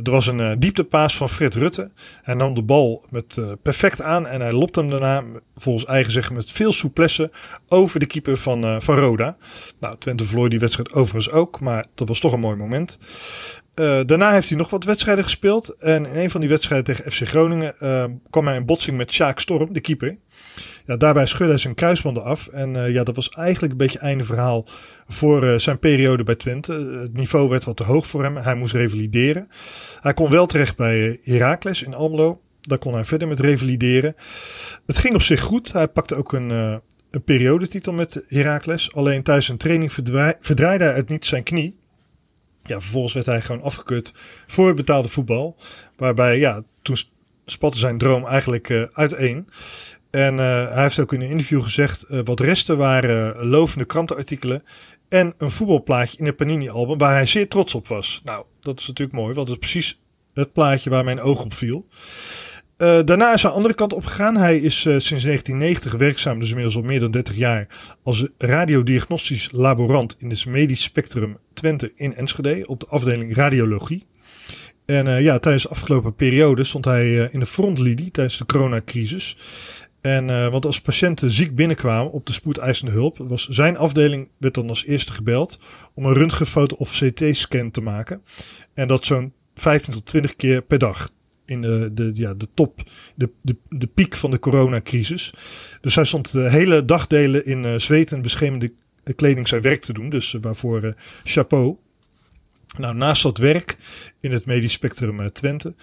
[0.04, 1.91] Er was een uh, dieptepaas van Fred Rutte.
[2.21, 5.24] Hij nam de bal met uh, perfect aan en hij lopte hem daarna,
[5.56, 7.32] volgens eigen zeggen, met veel souplesse
[7.67, 9.38] over de keeper van, uh, van Roda.
[9.80, 12.98] Nou, Twente verloor die wedstrijd overigens ook, maar dat was toch een mooi moment.
[13.80, 15.70] Uh, daarna heeft hij nog wat wedstrijden gespeeld.
[15.70, 19.12] En in een van die wedstrijden tegen FC Groningen uh, kwam hij in botsing met
[19.12, 20.18] Sjaak Storm, de keeper.
[20.86, 22.48] Ja, daarbij schudde hij zijn kruisbanden af.
[22.48, 24.68] En uh, ja, dat was eigenlijk een beetje einde verhaal
[25.08, 26.74] voor zijn periode bij Twente.
[27.02, 28.38] Het niveau werd wat te hoog voor hem.
[28.38, 29.48] Hij moest revalideren.
[30.00, 32.42] Hij kon wel terecht bij Heracles in Almelo.
[32.62, 34.16] Daar kon hij verder met revalideren.
[34.86, 35.72] Het ging op zich goed.
[35.72, 38.94] Hij pakte ook een, een periodetitel met Heracles.
[38.94, 39.94] Alleen tijdens een training
[40.40, 41.84] verdraaide hij het niet zijn knie.
[42.65, 44.13] Ja, vervolgens werd hij gewoon afgekeurd
[44.47, 45.56] voor het betaalde voetbal.
[45.95, 46.97] Waarbij, ja, toen
[47.45, 49.47] spatte zijn droom eigenlijk uh, uiteen.
[50.12, 54.63] En uh, hij heeft ook in een interview gezegd: uh, wat resten waren lovende krantenartikelen.
[55.10, 58.21] En een voetbalplaatje in het Panini-album waar hij zeer trots op was.
[58.23, 59.99] Nou, dat is natuurlijk mooi, want dat is precies
[60.34, 61.88] het plaatje waar mijn oog op viel.
[62.78, 64.38] Uh, daarna is hij de andere kant op gegaan.
[64.38, 67.68] Hij is uh, sinds 1990 werkzaam, dus inmiddels al meer dan 30 jaar,
[68.04, 74.06] als radiodiagnostisch laborant in het medisch spectrum Twente in Enschede op de afdeling radiologie.
[74.86, 79.38] En uh, ja, tijdens de afgelopen periode stond hij in de frontlinie tijdens de coronacrisis.
[80.02, 84.70] En want als patiënten ziek binnenkwamen op de spoedeisende hulp, was zijn afdeling werd dan
[84.70, 85.60] als eerste gebeld
[85.94, 88.22] om een röntgenfoto of CT-scan te maken.
[88.74, 91.10] En dat zo'n 15 tot 20 keer per dag
[91.46, 92.84] in de, de, ja, de top,
[93.16, 95.34] de, de, de piek van de coronacrisis.
[95.82, 98.74] Dus hij stond de hele dagdelen in uh, zweet en beschermende
[99.16, 100.10] kleding zijn werk te doen.
[100.10, 101.76] Dus uh, waarvoor chapeau.
[102.78, 103.78] Nou, naast dat werk
[104.20, 105.76] in het medisch spectrum Twente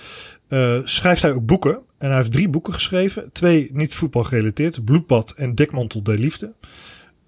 [0.84, 1.82] schrijft hij ook boeken.
[1.98, 3.32] En hij heeft drie boeken geschreven.
[3.32, 4.84] Twee niet voetbal gerelateerd.
[4.84, 6.54] Bloedbad en Dekmantel der Liefde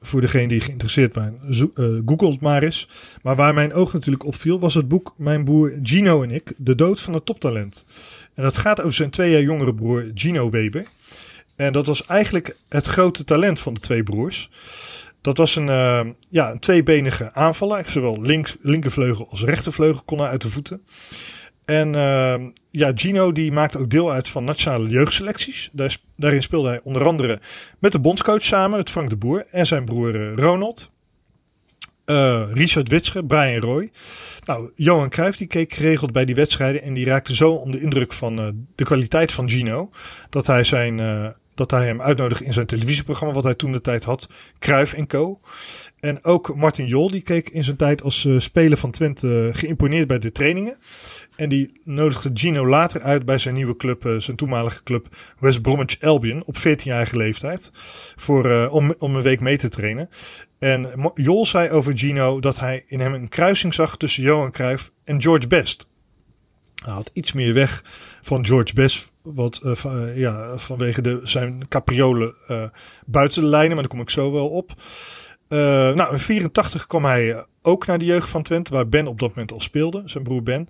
[0.07, 2.89] voor degene die geïnteresseerd zijn, uh, google het maar eens.
[3.23, 6.75] Maar waar mijn oog natuurlijk opviel, was het boek Mijn broer Gino en ik, De
[6.75, 7.85] dood van het toptalent.
[8.35, 10.87] En dat gaat over zijn twee jaar jongere broer Gino Weber.
[11.57, 14.51] En dat was eigenlijk het grote talent van de twee broers.
[15.21, 17.89] Dat was een, uh, ja, een tweebenige aanvaller.
[17.89, 20.83] Zowel links, linkervleugel als rechtervleugel kon hij uit de voeten.
[21.65, 22.35] En uh,
[22.71, 25.69] ja, Gino die maakte ook deel uit van nationale jeugdselecties.
[25.73, 27.41] Daar, daarin speelde hij onder andere
[27.79, 30.93] met de bondscoach samen, met Frank de Boer en zijn broer uh, Ronald.
[32.07, 33.91] Uh, Richard Witsche, Brian Roy.
[34.45, 37.85] Nou, Johan Cruijff die keek geregeld bij die wedstrijden en die raakte zo onder de
[37.85, 39.91] indruk van uh, de kwaliteit van Gino
[40.31, 40.99] dat hij zijn
[41.55, 45.41] dat hij hem uitnodigde in zijn televisieprogramma, wat hij toen de tijd had, Kruif Co.
[46.01, 49.55] En ook Martin Jol, die keek in zijn tijd als uh, speler van Twente uh,
[49.55, 50.77] geïmponeerd bij de trainingen.
[51.37, 55.07] En die nodigde Gino later uit bij zijn nieuwe club, uh, zijn toenmalige club
[55.39, 57.71] West Bromwich Albion, op 14-jarige leeftijd,
[58.17, 60.09] voor, om, om een week mee te trainen.
[60.59, 64.91] En Jol zei over Gino dat hij in hem een kruising zag tussen Johan Cruijff
[65.05, 65.87] en George Best.
[66.83, 67.83] Hij had iets meer weg
[68.21, 72.65] van George Best, wat van, uh, ja, vanwege de, zijn capriolen uh,
[73.07, 74.73] buiten de lijnen, maar daar kom ik zo wel op.
[75.49, 79.29] Nou, in 84 kwam hij ook naar de jeugd van Twente, waar Ben op dat
[79.29, 80.69] moment al speelde, zijn broer Ben.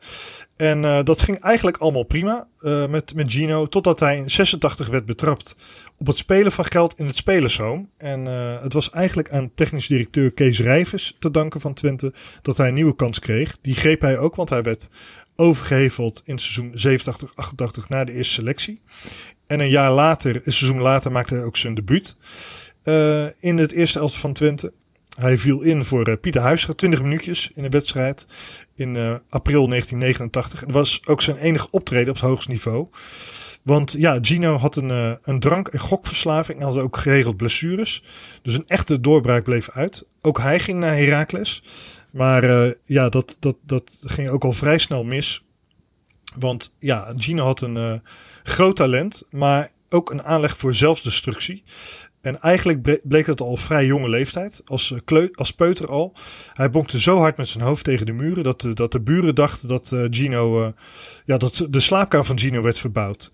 [0.57, 2.47] En dat ging eigenlijk allemaal prima
[2.89, 5.57] met, met Gino, totdat hij in 86 werd betrapt
[5.99, 7.87] op het spelen van geld in het spelershome.
[7.97, 8.25] En
[8.63, 12.13] het was eigenlijk aan technisch directeur Kees Rijvers te danken van Twente
[12.43, 13.57] dat hij een nieuwe kans kreeg.
[13.61, 14.89] Die greep hij ook, want hij werd
[15.37, 17.01] overgeheveld in seizoen
[17.85, 18.81] 87-88 na de eerste selectie.
[19.47, 22.17] En een jaar later, een seizoen later, maakte hij ook zijn debuut
[23.41, 24.73] in het eerste elftal van Twente.
[25.15, 28.27] Hij viel in voor uh, Pieter Huistra, 20 minuutjes in de wedstrijd
[28.75, 30.61] in uh, april 1989.
[30.61, 32.89] Het was ook zijn enige optreden op het hoogste niveau.
[33.63, 38.03] Want ja, Gino had een, een drank- en gokverslaving en had ook geregeld blessures.
[38.43, 40.07] Dus een echte doorbraak bleef uit.
[40.21, 41.63] Ook hij ging naar Heracles.
[42.15, 45.45] Maar ja, dat, dat, dat ging ook al vrij snel mis.
[46.37, 48.03] Want ja, Gino had een
[48.43, 51.63] groot talent, maar ook een aanleg voor zelfdestructie.
[52.25, 56.13] En eigenlijk bleek dat al vrij jonge leeftijd, als, eh, kleu als peuter al.
[56.53, 59.35] Hij bonkte zo hard met zijn hoofd tegen de muren dat de, dat de buren
[59.35, 60.69] dachten dat uh, Gino, uh,
[61.25, 63.33] ja, dat de slaapkamer van Gino werd verbouwd.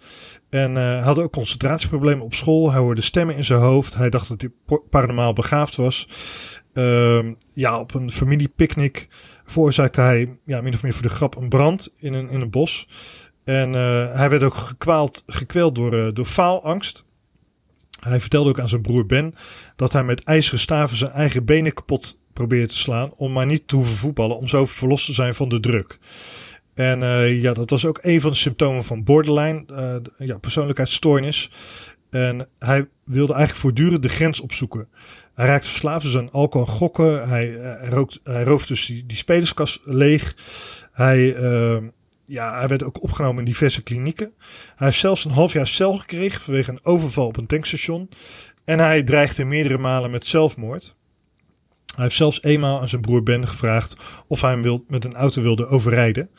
[0.49, 2.71] En hij had ook concentratieproblemen op school.
[2.71, 3.95] Hij hoorde stemmen in zijn hoofd.
[3.95, 6.09] Hij dacht dat hij paranormaal begaafd was.
[6.75, 9.09] Uh, ja, op een familiepicknick
[9.45, 12.51] veroorzaakte hij, ja, min of meer voor de grap, een brand in een, in een
[12.51, 12.89] bos.
[13.45, 13.73] En
[14.13, 17.05] hij werd ook gekwaald, gekweld door, door faalangst.
[18.01, 19.35] Hij vertelde ook aan zijn broer Ben
[19.77, 23.69] dat hij met ijzeren staven zijn eigen benen kapot probeerde te slaan om maar niet
[23.69, 25.99] te hoeven voetballen om zo verlost te zijn van de druk.
[26.75, 31.51] En uh, ja, dat was ook een van de symptomen van borderline, uh, ja, persoonlijkheidsstoornis.
[32.11, 34.89] En hij wilde eigenlijk voortdurend de grens opzoeken.
[35.35, 37.29] Hij raakte verslaafd dus aan alcohol en gokken.
[37.29, 40.37] Hij, uh, rookt, hij rooft dus die, die spelerskas leeg.
[40.93, 41.37] Hij
[42.31, 44.33] ja, hij werd ook opgenomen in diverse klinieken.
[44.77, 48.09] Hij heeft zelfs een half jaar cel gekregen vanwege een overval op een tankstation.
[48.65, 50.95] En hij dreigde meerdere malen met zelfmoord.
[51.95, 55.15] Hij heeft zelfs eenmaal aan zijn broer Ben gevraagd of hij hem wil, met een
[55.15, 56.31] auto wilde overrijden.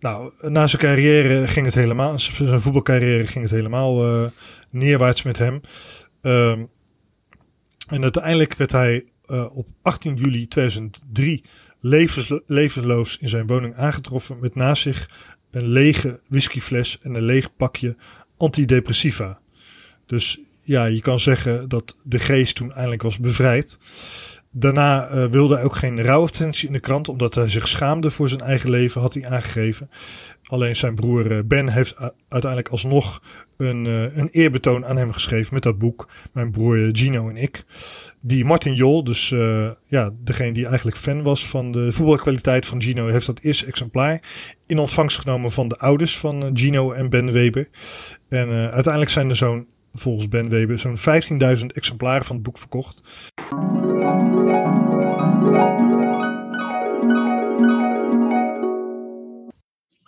[0.00, 4.26] Nou, na zijn carrière ging het helemaal, zijn voetbalcarrière ging het helemaal uh,
[4.70, 5.60] neerwaarts met hem.
[6.22, 6.50] Uh,
[7.88, 11.44] en uiteindelijk werd hij uh, op 18 juli 2003
[11.80, 15.10] levens, levensloos in zijn woning aangetroffen met naast zich
[15.50, 17.96] een lege whiskyfles en een leeg pakje
[18.36, 19.40] antidepressiva.
[20.06, 23.78] Dus ja, je kan zeggen dat de geest toen eindelijk was bevrijd.
[24.50, 28.28] Daarna uh, wilde hij ook geen rouwadvertentie in de krant, omdat hij zich schaamde voor
[28.28, 29.90] zijn eigen leven, had hij aangegeven.
[30.44, 31.94] Alleen zijn broer uh, Ben heeft
[32.28, 33.22] uiteindelijk alsnog
[33.56, 36.08] een, uh, een eerbetoon aan hem geschreven met dat boek.
[36.32, 37.64] Mijn broer Gino en ik.
[38.20, 39.28] Die Martin Jol, dus
[39.88, 44.22] ja, degene die eigenlijk fan was van de voetbalkwaliteit van Gino, heeft dat eerste exemplaar
[44.66, 47.68] in ontvangst genomen van de ouders van Gino en Ben Weber.
[48.28, 50.98] En uiteindelijk zijn er zo'n, volgens Ben Weber, zo'n
[51.58, 53.02] 15.000 exemplaren van het boek verkocht.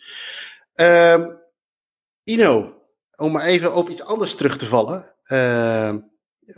[0.75, 1.31] Ehm,
[2.25, 2.77] Ino,
[3.17, 5.15] om maar even op iets anders terug te vallen.
[5.27, 5.95] Uh,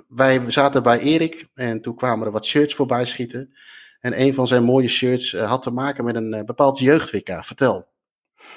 [0.09, 3.55] wij zaten bij Erik en toen kwamen er wat shirts voorbij schieten.
[4.01, 7.45] En een van zijn mooie shirts uh, had te maken met een uh, bepaald jeugd-WK.
[7.45, 7.89] Vertel.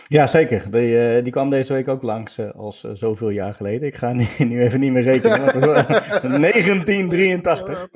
[0.08, 0.72] Ja, zeker.
[0.72, 3.88] Die, uh, die kwam deze week ook langs uh, als uh, zoveel jaar geleden.
[3.88, 5.40] Ik ga nu, nu even niet meer rekenen.
[5.42, 7.88] Maar dat was 1983.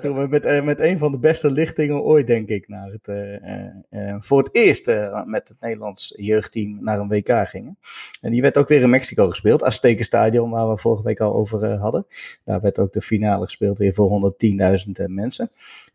[0.00, 3.12] toen we met, met een van de beste lichtingen ooit, denk ik, naar het,
[4.24, 4.86] voor het eerst
[5.24, 7.78] met het Nederlands jeugdteam naar een WK gingen.
[8.20, 9.62] En die werd ook weer in Mexico gespeeld.
[9.62, 12.06] Azteca Stadion, waar we vorige week al over hadden.
[12.44, 14.34] Daar werd ook de finale gespeeld weer voor
[14.86, 15.50] 110.000 mensen.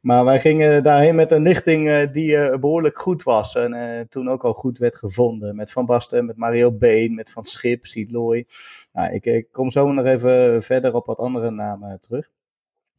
[0.07, 3.55] Maar wij gingen daarheen met een lichting die behoorlijk goed was.
[3.55, 5.55] En toen ook al goed werd gevonden.
[5.55, 8.47] Met Van Basten, met Mario Been, met Van Schip, Siloy.
[8.93, 12.29] Nou, ik, ik, kom zo nog even verder op wat andere namen terug.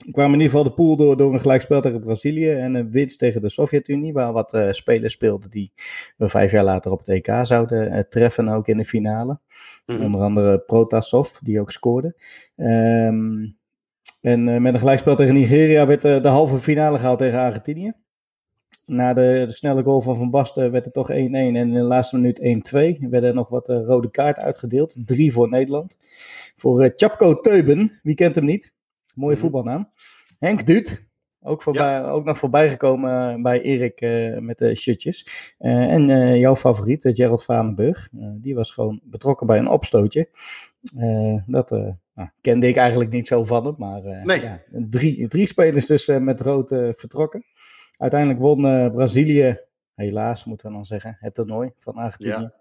[0.07, 2.91] Ik kwam in ieder geval de pool door, door een gelijkspel tegen Brazilië en een
[2.91, 5.73] winst tegen de Sovjet-Unie, waar wat uh, spelers speelden die
[6.17, 9.41] we vijf jaar later op het EK zouden uh, treffen, ook in de finale.
[9.87, 10.01] Mm.
[10.01, 12.15] Onder andere Protasov, die ook scoorde.
[12.57, 13.58] Um,
[14.21, 17.93] en uh, met een gelijkspel tegen Nigeria werd de halve finale gehaald tegen Argentinië
[18.89, 21.83] na de, de, snelle goal van Van Basten werd het toch 1-1 en in de
[21.83, 22.41] laatste minuut
[23.05, 23.09] 1-2.
[23.09, 24.97] werden nog wat uh, rode kaart uitgedeeld.
[25.05, 25.99] Drie voor Nederland.
[26.57, 28.73] Voor Chapko Teuben, wie kent hem niet?
[29.15, 29.91] Mooie mm voetbalnaam.
[30.39, 31.07] Henk Duut,
[31.41, 34.01] Ook, voorbij, ook nog voorbij gekomen bij Erik
[34.41, 35.55] met de shirtjes.
[35.59, 40.29] en jouw favoriet, Gerald Vanenburg, die was gewoon betrokken bij een opstootje.
[41.47, 41.71] dat
[42.19, 44.03] nou, kende ik eigenlijk niet zo van hem, maar
[44.41, 47.45] ja, drie, drie spelers dus met rood vertrokken.
[47.97, 48.61] Uiteindelijk won
[48.93, 49.61] Brazilië,
[49.95, 52.33] helaas moeten we dan zeggen, het toernooi van Argentinië.
[52.33, 52.55] Ja.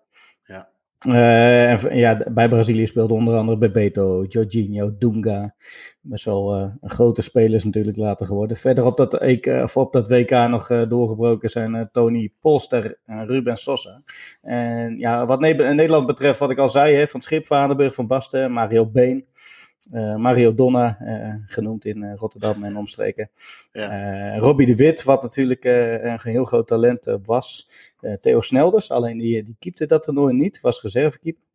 [0.43, 0.69] ja.
[1.05, 5.55] Uh, en, ja, bij Brazilië speelde onder andere Bebeto, Jorginho, Dunga.
[6.01, 8.57] Best wel uh, grote spelers natuurlijk later geworden.
[8.57, 13.57] Verder op dat, EK, of op dat WK nog doorgebroken zijn Tony Polster en Ruben
[13.57, 14.01] Sosa.
[14.41, 18.51] En ja, wat Nederland betreft, wat ik al zei, hè, van Schip, Vadenburg, Van Basten,
[18.51, 19.25] Mario Been.
[19.93, 23.29] Uh, Mario Donna, uh, genoemd in uh, Rotterdam en omstreken.
[23.71, 24.37] Ja.
[24.37, 27.69] Robbie de Wit, wat natuurlijk een heel groot talent was.
[28.19, 31.45] Theo Snelders, alleen die, die keepte dat toernooi niet, was reservekeeper.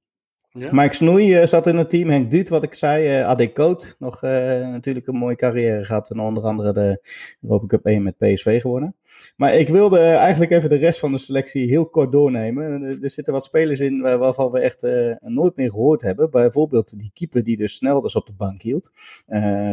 [0.55, 0.69] Ja.
[0.73, 2.09] Mike Snoei uh, zat in het team.
[2.11, 3.21] Henk Duut, wat ik zei.
[3.21, 4.31] Uh, Ade Coat, nog uh,
[4.69, 6.11] natuurlijk een mooie carrière gehad.
[6.11, 7.03] En onder andere de
[7.41, 8.97] Europa Cup 1 met PSV gewonnen.
[9.37, 12.83] Maar ik wilde eigenlijk even de rest van de selectie heel kort doornemen.
[13.03, 14.87] Er zitten wat spelers in waarvan we echt
[15.21, 16.31] nooit meer gehoord hebben.
[16.31, 18.91] Bijvoorbeeld die keeper die dus snel dus op de bank hield.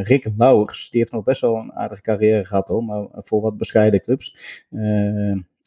[0.01, 2.83] Rick Lauwers, die heeft nog best wel een aardige carrière gehad hoor.
[2.83, 4.35] Maar voor wat bescheiden clubs.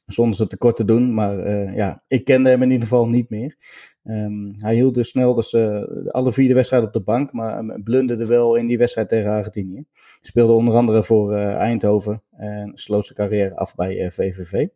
[0.07, 1.15] Zonder ze tekort te doen.
[1.15, 3.57] Maar ja, ik kende hem in ieder geval niet meer.
[4.05, 7.81] Um, hij hield dus snel dus, uh, alle vier de wedstrijden op de bank, maar
[7.85, 9.85] blunderde wel in die wedstrijd tegen Argentinië.
[10.21, 14.69] Speelde onder andere voor uh, Eindhoven en sloot zijn carrière af bij eh, VVV.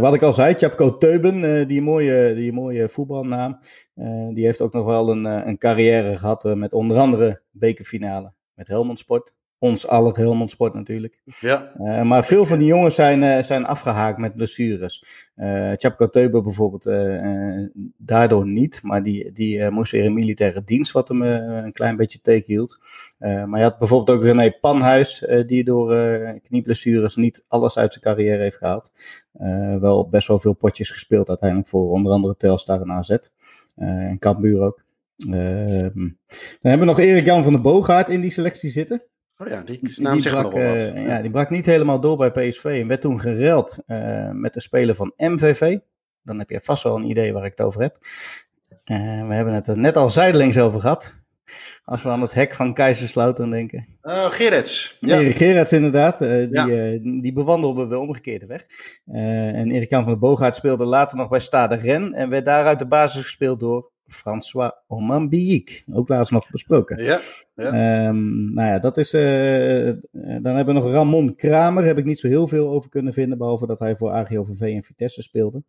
[0.00, 3.58] wat ik al zei, Chapko Teuben, die, mooie, die mooie voetbalnaam,
[4.32, 8.98] die heeft ook nog wel een, een carrière gehad met onder andere bekerfinale met Helmond
[8.98, 11.18] Sport ons aller Helmond Sport natuurlijk.
[11.40, 11.72] Ja.
[11.78, 15.04] Uh, maar veel van die jongens zijn, uh, zijn afgehaakt met blessures.
[15.36, 16.84] Uh, Chapko Teuber bijvoorbeeld
[17.96, 22.20] daardoor niet, maar die, die moest weer in militaire dienst, wat hem een klein beetje
[22.20, 22.78] tegenhield.
[23.18, 25.96] maar je had bijvoorbeeld ook René Panhuis, die door
[26.42, 28.92] knieblessures niet alles uit zijn carrière heeft gehaald.
[29.80, 33.16] wel best wel veel potjes gespeeld uiteindelijk voor onder andere Telstar en AZ.
[33.74, 34.82] en Cambuur ook.
[35.16, 36.08] Ehm,
[36.60, 39.02] dan hebben we nog Erik Jan van der Boogaard in die selectie zitten.
[39.38, 40.94] Oh ja, die naam zegt brak, nog wel wat.
[40.94, 44.52] Uh, ja, die brak niet helemaal door bij PSV en werd toen gereld uh, met
[44.52, 45.78] de speler van MVV.
[46.22, 47.98] Dan heb je vast wel een idee waar ik het over heb.
[48.70, 51.22] Uh, we hebben het er net al zijdelings over gehad.
[51.84, 53.86] Als we aan het hek van Keizersloten denken.
[54.02, 54.96] Oh, Gerrits.
[55.00, 55.30] Ja.
[55.32, 56.18] Gerrits inderdaad.
[56.18, 56.66] die, ja.
[57.20, 58.66] die bewandelde de omgekeerde weg.
[59.06, 62.12] en Erik Jan van der Boogaard speelde later nog bij Stade Ren.
[62.12, 65.84] En werd daaruit de basis gespeeld door François Omambiik.
[65.92, 67.04] Ook laatst nog besproken.
[67.04, 67.20] Ja.
[67.54, 68.06] ja.
[68.08, 69.14] Um, nou ja, dat is.
[69.14, 71.84] Uh, dan hebben we nog Ramon Kramer.
[71.84, 73.38] Heb ik niet zo heel veel over kunnen vinden.
[73.38, 75.62] Behalve dat hij voor AGOVV en Vitesse speelde.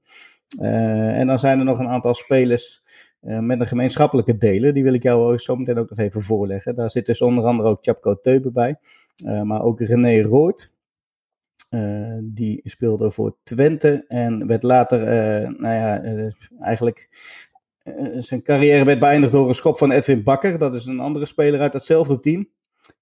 [0.61, 2.83] Uh, en dan zijn er nog een aantal spelers.
[3.21, 4.73] Uh, met een gemeenschappelijke delen.
[4.73, 6.75] Die wil ik jou zo meteen ook nog even voorleggen.
[6.75, 8.79] Daar zit dus onder andere ook Chapko Teuben bij.
[9.43, 10.73] maar ook René Roort.
[11.69, 17.54] Uh, die speelde voor Twente en werd later, uh, nou ja, uh, eigenlijk eh,
[18.19, 20.57] zijn carrière werd beëindigd door een schop van Edwin Bakker.
[20.57, 22.49] Dat is een andere speler uit hetzelfde team.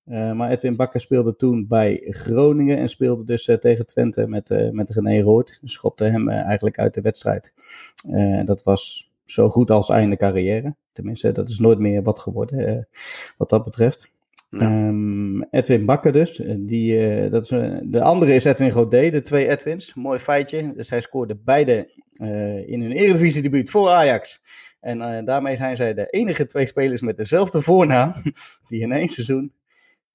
[0.05, 4.69] Uh, maar Edwin Bakker speelde toen bij Groningen en speelde dus uh, tegen Twente met,
[4.71, 5.59] met René Roord.
[5.63, 7.53] Schopte hem eigenlijk uit de wedstrijd.
[8.45, 10.75] dat was zo goed als einde carrière.
[10.91, 12.87] Tenminste, dat is nooit meer wat geworden
[13.37, 14.11] wat dat betreft.
[14.49, 16.41] Um, Edwin Bakker dus.
[16.57, 17.49] Die, dat is,
[17.83, 19.93] de andere is Edwin Godet, de twee Edwins.
[19.93, 20.73] Mooi feitje.
[20.75, 21.91] Dus hij scoorde beide
[22.65, 24.41] in hun Eredivisie debuut voor Ajax.
[24.83, 28.13] En uh, daarmee zijn zij de enige twee spelers met dezelfde voornaam
[28.67, 29.53] die in één seizoen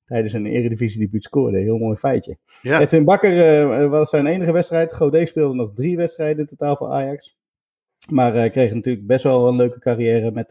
[0.04, 1.60] tijdens een eredivisie debuut scoorden.
[1.60, 2.36] Heel mooi feitje.
[2.62, 2.80] Ja.
[2.80, 4.94] Edwin Bakker uh, was zijn enige wedstrijd.
[4.94, 7.36] Godet speelde nog drie wedstrijden in totaal voor Ajax.
[8.10, 10.50] Maar uh, kreeg natuurlijk best wel een leuke carrière met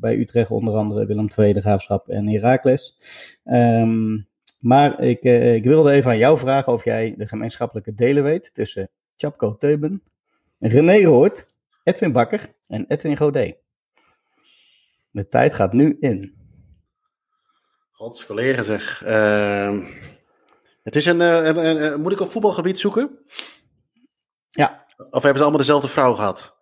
[0.00, 2.98] bij Utrecht onder andere Willem II, de Graafschap en Heracles.
[3.44, 4.26] Um,
[4.60, 5.22] maar ik,
[5.54, 10.02] ik wilde even aan jou vragen of jij de gemeenschappelijke delen weet tussen Chapko Teuben,
[10.58, 11.46] René Roort
[11.84, 13.56] Edwin Bakker en Edwin Godet.
[15.10, 16.36] De tijd gaat nu in.
[17.90, 19.02] Gods collega zeg.
[19.04, 19.84] Uh,
[20.82, 23.18] het is een, een, een, een, Moet ik op voetbalgebied zoeken?
[24.48, 24.86] Ja.
[24.96, 26.56] Of hebben ze allemaal dezelfde vrouw gehad?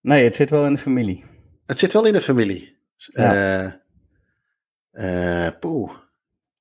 [0.00, 1.24] Nee, het zit wel in de familie.
[1.66, 2.78] Het zit wel in de familie.
[2.96, 3.80] Ja.
[4.92, 5.92] Uh, poeh.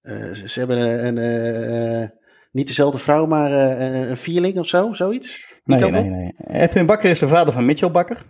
[0.01, 2.13] Uh, ze hebben een, een
[2.51, 5.53] niet dezelfde vrouw, maar een vierling of zo, zoiets?
[5.63, 6.33] Nee, nee, nee.
[6.37, 8.25] Edwin Bakker is de vader van Mitchell Bakker.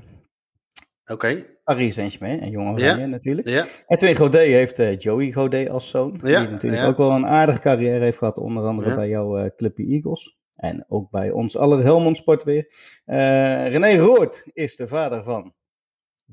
[1.06, 1.14] Oké.
[1.14, 1.58] Okay.
[1.64, 2.96] Paris Saint-Germain en jonge ja.
[2.96, 3.48] natuurlijk.
[3.48, 3.66] Ja.
[3.88, 6.20] Edwin Godet heeft uh, Joey Godet als zoon.
[6.24, 6.42] Ja.
[6.42, 8.38] Die natuurlijk ook wel een aardige carrière heeft gehad.
[8.38, 10.38] Onder andere bij jouw uh, clubje Eagles.
[10.56, 12.68] En ook bij ons aller Helmond Sport weer.
[13.06, 15.54] Uh, René Roord is de vader van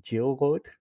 [0.00, 0.78] Jill Roord.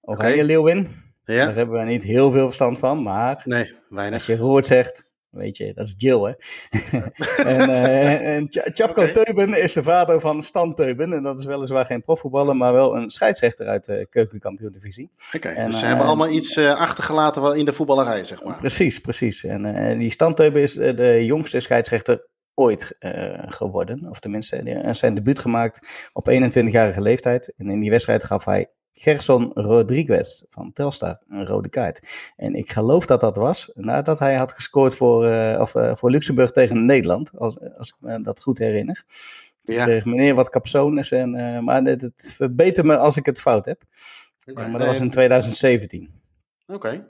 [0.00, 0.46] Oranje okay.
[0.46, 0.88] Leeuwin.
[1.24, 1.44] Ja.
[1.44, 3.02] Daar hebben we niet heel veel verstand van.
[3.02, 4.18] Maar nee, weinig.
[4.18, 6.32] als je Roord zegt, Weet je, dat is Jill, hè?
[7.52, 11.12] en uh, en Chapko Teuben is de vader van Stan Teuben.
[11.12, 15.10] En dat is weliswaar geen profvoetballer, maar wel een scheidsrechter uit de keukenkampioen-divisie.
[15.36, 18.56] Oké, dus ze hebben allemaal iets achtergelaten in de voetballerij, zeg maar.
[18.56, 19.44] Precies, precies.
[19.44, 22.96] En die Stan Teuben is de jongste scheidsrechter ooit
[23.46, 24.08] geworden.
[24.08, 27.52] Of tenminste, zijn debuut gemaakt op 21-jarige leeftijd.
[27.56, 32.00] En in die wedstrijd gaf hij Gerson Rodriguez van Telstar een rode kaart.
[32.36, 36.10] En ik geloof dat dat was nadat hij had gescoord voor, uh, of, uh, voor
[36.10, 39.04] Luxemburg tegen Nederland, als, als ik me dat goed herinner.
[39.62, 39.84] Ja.
[39.84, 43.82] Tegen meneer wat capsones, en, uh, maar het, verbeter me als ik het fout heb.
[44.46, 46.10] Okay, maar dat was in 2017.
[46.66, 47.06] Oké.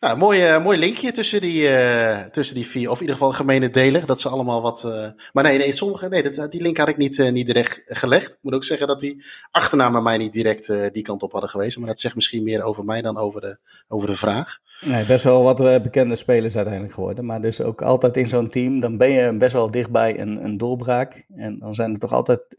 [0.00, 2.90] Nou, mooi, mooi linkje tussen die, uh, tussen die vier.
[2.90, 4.06] Of in ieder geval gemene delen.
[4.06, 4.82] Dat ze allemaal wat.
[4.86, 6.08] Uh, maar nee, nee, sommige.
[6.08, 8.32] Nee, dat, die link had ik niet, niet direct gelegd.
[8.32, 11.80] Ik moet ook zeggen dat die achternamen mij niet direct die kant op hadden gewezen.
[11.80, 13.58] Maar dat zegt misschien meer over mij dan over de,
[13.88, 14.58] over de vraag.
[14.80, 17.24] Nee, best wel wat bekende spelers uiteindelijk geworden.
[17.24, 18.80] Maar dus ook altijd in zo'n team.
[18.80, 21.24] Dan ben je best wel dichtbij een, een doorbraak.
[21.36, 22.40] En dan zijn er toch altijd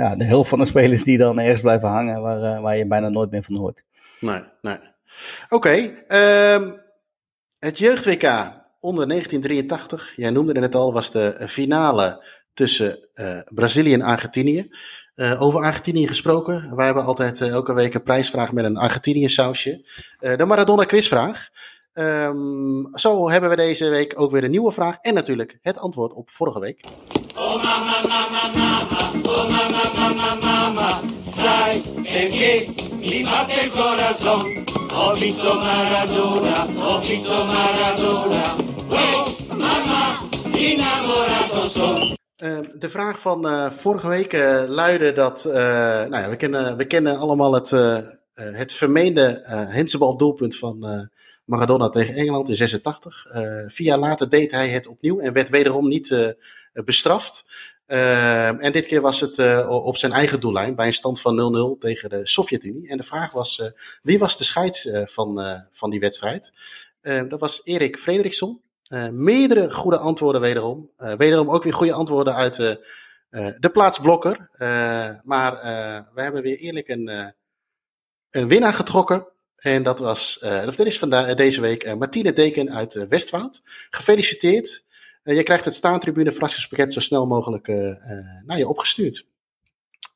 [0.00, 2.20] ja, de helft van de spelers die dan ergens blijven hangen.
[2.20, 3.84] Waar, waar je bijna nooit meer van hoort.
[4.20, 4.78] Nee, nee.
[5.48, 6.80] Oké, um,
[7.58, 8.24] het jeugd-WK
[8.80, 14.70] onder 1983, jij noemde het net al, was de finale tussen uh, Brazilië en Argentinië.
[15.14, 19.28] Uh, over Argentinië gesproken, wij hebben altijd uh, elke week een prijsvraag met een Argentinië
[19.28, 19.88] sausje.
[20.18, 21.48] de Maradona quizvraag.
[21.92, 26.12] Um, zo hebben we deze week ook weer een nieuwe vraag en natuurlijk het antwoord
[26.12, 26.84] op vorige week.
[27.34, 28.86] Mama, mama, mama,
[29.22, 29.79] mama,
[33.62, 34.64] il corazon.
[34.92, 38.56] Ho visto Maradona, ho visto Maradona.
[38.88, 40.28] Oh, mama,
[41.68, 42.18] son.
[42.42, 46.76] Uh, de vraag van uh, vorige week uh, luidde dat, uh, nou ja, we kennen,
[46.76, 47.70] we kennen allemaal het,
[48.34, 51.08] het vermeende hensbal doelpunt van
[51.44, 53.26] Maradona tegen Engeland in 86.
[53.68, 56.36] vier jaar later deed hij het opnieuw en werd wederom niet
[56.72, 57.44] bestraft.
[57.90, 61.76] Uh, en dit keer was het uh, op zijn eigen doellijn bij een stand van
[61.76, 62.88] 0-0 tegen de Sovjet-Unie.
[62.88, 63.66] En de vraag was, uh,
[64.02, 65.40] wie was de scheids van,
[65.72, 66.52] van die wedstrijd?
[67.00, 68.60] Ehm, dat was Erik Frederiksson.
[69.12, 70.90] meerdere goede antwoorden wederom.
[70.96, 72.56] wederom ook weer goede antwoorden uit
[73.58, 74.50] de plaats Blokker.
[75.24, 75.52] maar
[76.14, 77.34] we hebben weer eerlijk een,
[78.30, 79.26] een winnaar getrokken.
[79.56, 83.62] En dat was, dat is vandaag, deze week Martine Deken uit Westwoud.
[83.90, 84.84] Gefeliciteerd.
[85.24, 87.76] Uh, je krijgt het staantribune verrassingspakket zo snel mogelijk uh,
[88.46, 89.26] naar je opgestuurd.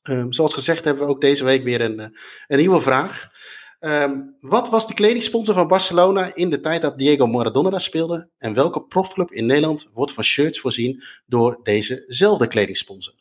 [0.02, 2.00] Um, zoals gezegd hebben we ook deze week weer een,
[2.46, 3.32] een nieuwe vraag.
[3.80, 8.28] Um, wat was de kledingsponsor van Barcelona in de tijd dat Diego Maradona daar speelde?
[8.38, 13.14] En welke profclub in Nederland wordt van shirts voorzien door dezezelfde kledingsponsor?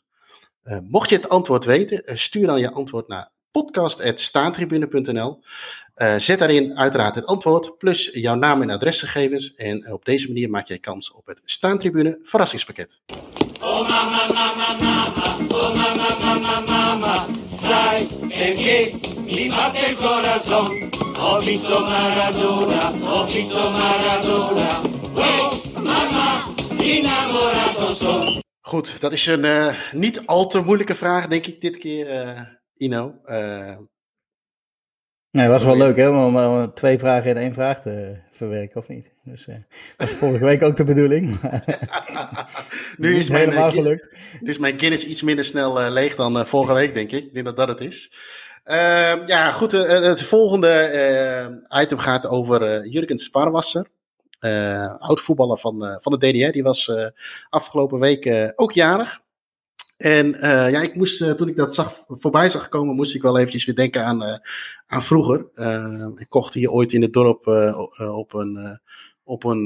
[0.88, 5.40] Mocht je het antwoord weten, stuur dan je antwoord naar podcast.staantribune.nl.
[5.96, 9.54] Uh, zet daarin uiteraard het antwoord plus jouw naam en adresgegevens.
[9.54, 13.02] En op deze manier maak jij kans op het Staantribune verrassingspakket.
[13.62, 17.26] Oh mama, mama, mama, oh mama, mama, mama,
[17.62, 19.50] sai perché mi
[21.44, 24.82] visto Maradona, visto Maradona,
[25.16, 28.42] oh mama, innamorato son.
[28.62, 32.08] Goed, dat is een uh, niet al te moeilijke vraag, denk ik, dit keer,
[32.74, 33.18] Ino.
[33.26, 33.78] Uh,
[35.34, 38.88] Nee, dat was wel leuk hè, om, twee vragen in één vraag te verwerken, of
[38.88, 39.12] niet?
[39.24, 39.56] Dus uh,
[39.98, 41.40] dat was vorige week ook de bedoeling.
[42.98, 44.18] nu is mijn, helemaal gelukt.
[44.40, 47.24] Nu is mijn Guinness iets minder snel uh, leeg dan uh, vorige week, denk ik.
[47.24, 48.14] Ik denk dat dat het is.
[48.64, 49.72] Ehm, ja, goed.
[49.72, 53.88] het volgende item gaat over Jurgen Sparwasser.
[54.98, 56.52] oud voetballer van, van de DDR.
[56.52, 56.92] Die was
[57.50, 59.23] afgelopen week ook jarig.
[59.98, 63.22] En uh, ja, ik moest, uh, toen ik dat zag, voorbij zag komen, moest ik
[63.22, 64.38] wel eventjes weer denken aan, uh,
[64.86, 65.50] aan vroeger.
[66.16, 67.48] ik kocht hier ooit in het dorp
[67.98, 68.80] op een,
[69.24, 69.64] op een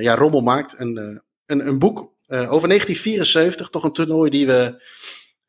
[0.00, 1.98] ja, rommelmarkt een, een, een boek
[2.28, 3.68] over 1974.
[3.68, 4.82] Toch een toernooi die we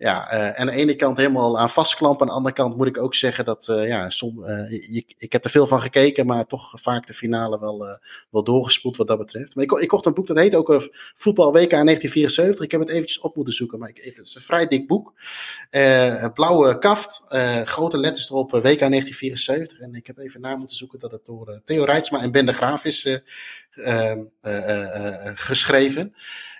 [0.02, 2.22] ja, uh, aan de ene kant helemaal aan vastklampen.
[2.22, 5.43] Aan de andere kant moet ik ook zeggen dat, uh, ja, som, ik, ik heb
[5.43, 7.99] er veel van gekeken, maar toch vaak de finale wel,
[8.30, 9.56] wel doorgespoeld wat dat betreft.
[9.56, 12.66] Maar ik, ik kocht een boek, dat heet ook Voetbal WK 1974.
[12.66, 15.14] Ik heb het eventjes op moeten zoeken, maar ik, het is een vrij dik boek.
[16.34, 17.24] blauwe kaft,
[17.64, 19.80] grote letters erop, WK 1974.
[19.80, 22.54] En ik heb even na moeten zoeken dat het door Theo Rijtsma en Ben de
[22.54, 23.22] Graaf is
[25.36, 26.14] geschreven.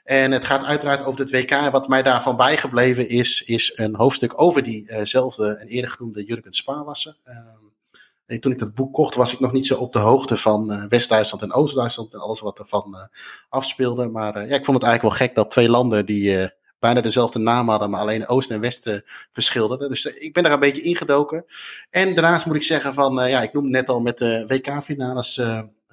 [0.04, 1.70] En het gaat uiteraard over het WK.
[1.72, 6.54] Wat mij daarvan bijgebleven is, is een hoofdstuk over diezelfde uh en eerder genoemde Jurgen
[6.54, 7.18] Spaarwasser.
[7.26, 10.72] Uh, toen ik dat boek kocht, was ik nog niet zo op de hoogte van
[10.72, 13.02] uh, West-Duitsland en Oost-Duitsland en alles wat ervan uh,
[13.49, 14.08] afspeelde.
[14.08, 16.49] Maar ja, ik vond het eigenlijk wel gek dat twee landen die
[16.80, 19.89] bijna dezelfde naam hadden, maar alleen Oost en West verschilden.
[19.89, 21.45] Dus ik ben er een beetje ingedoken.
[21.89, 25.41] En daarnaast moet ik zeggen van, ja, ik noemde net al met de WK-finales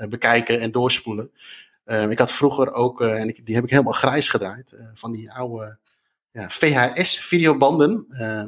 [0.08, 1.30] bekijken en doorspoelen.
[1.88, 5.32] Ehm, ik had vroeger ook, en ik, die heb ik helemaal grijs gedraaid, van die
[5.32, 5.78] oude
[6.32, 8.06] ja, VHS-videobanden.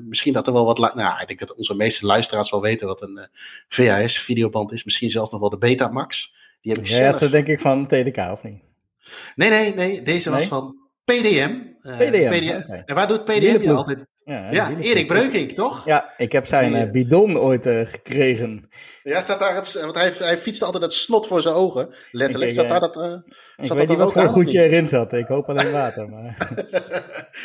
[0.09, 0.79] misschien dat er wel wat.
[0.79, 3.29] Nou, ik denk dat onze meeste luisteraars wel weten wat een
[3.69, 4.85] VHS-videoband is.
[4.85, 6.33] Misschien zelfs nog wel de Betamax.
[6.61, 7.19] Die heb ik ja, zelf...
[7.19, 8.63] dat denk ik van TDK, of niet?
[9.35, 10.03] Nee, nee, nee.
[10.03, 11.59] Deze was van PDM.
[11.79, 12.29] PDM.
[12.29, 12.83] PDM.
[12.85, 14.07] En waar doet PDM je altijd?
[14.31, 15.85] Ja, ja Erik Breukink, toch?
[15.85, 18.69] Ja, ik heb zijn uh, bidon ooit uh, gekregen.
[19.03, 22.51] Ja, staat daar het, want hij, hij fietste altijd het snot voor zijn ogen, letterlijk.
[22.51, 23.13] Ik, zat daar dat, uh,
[23.57, 25.13] ik zat weet niet wat voor een goedje erin zat.
[25.13, 26.09] Ik hoop alleen water.
[26.11, 26.49] Maar...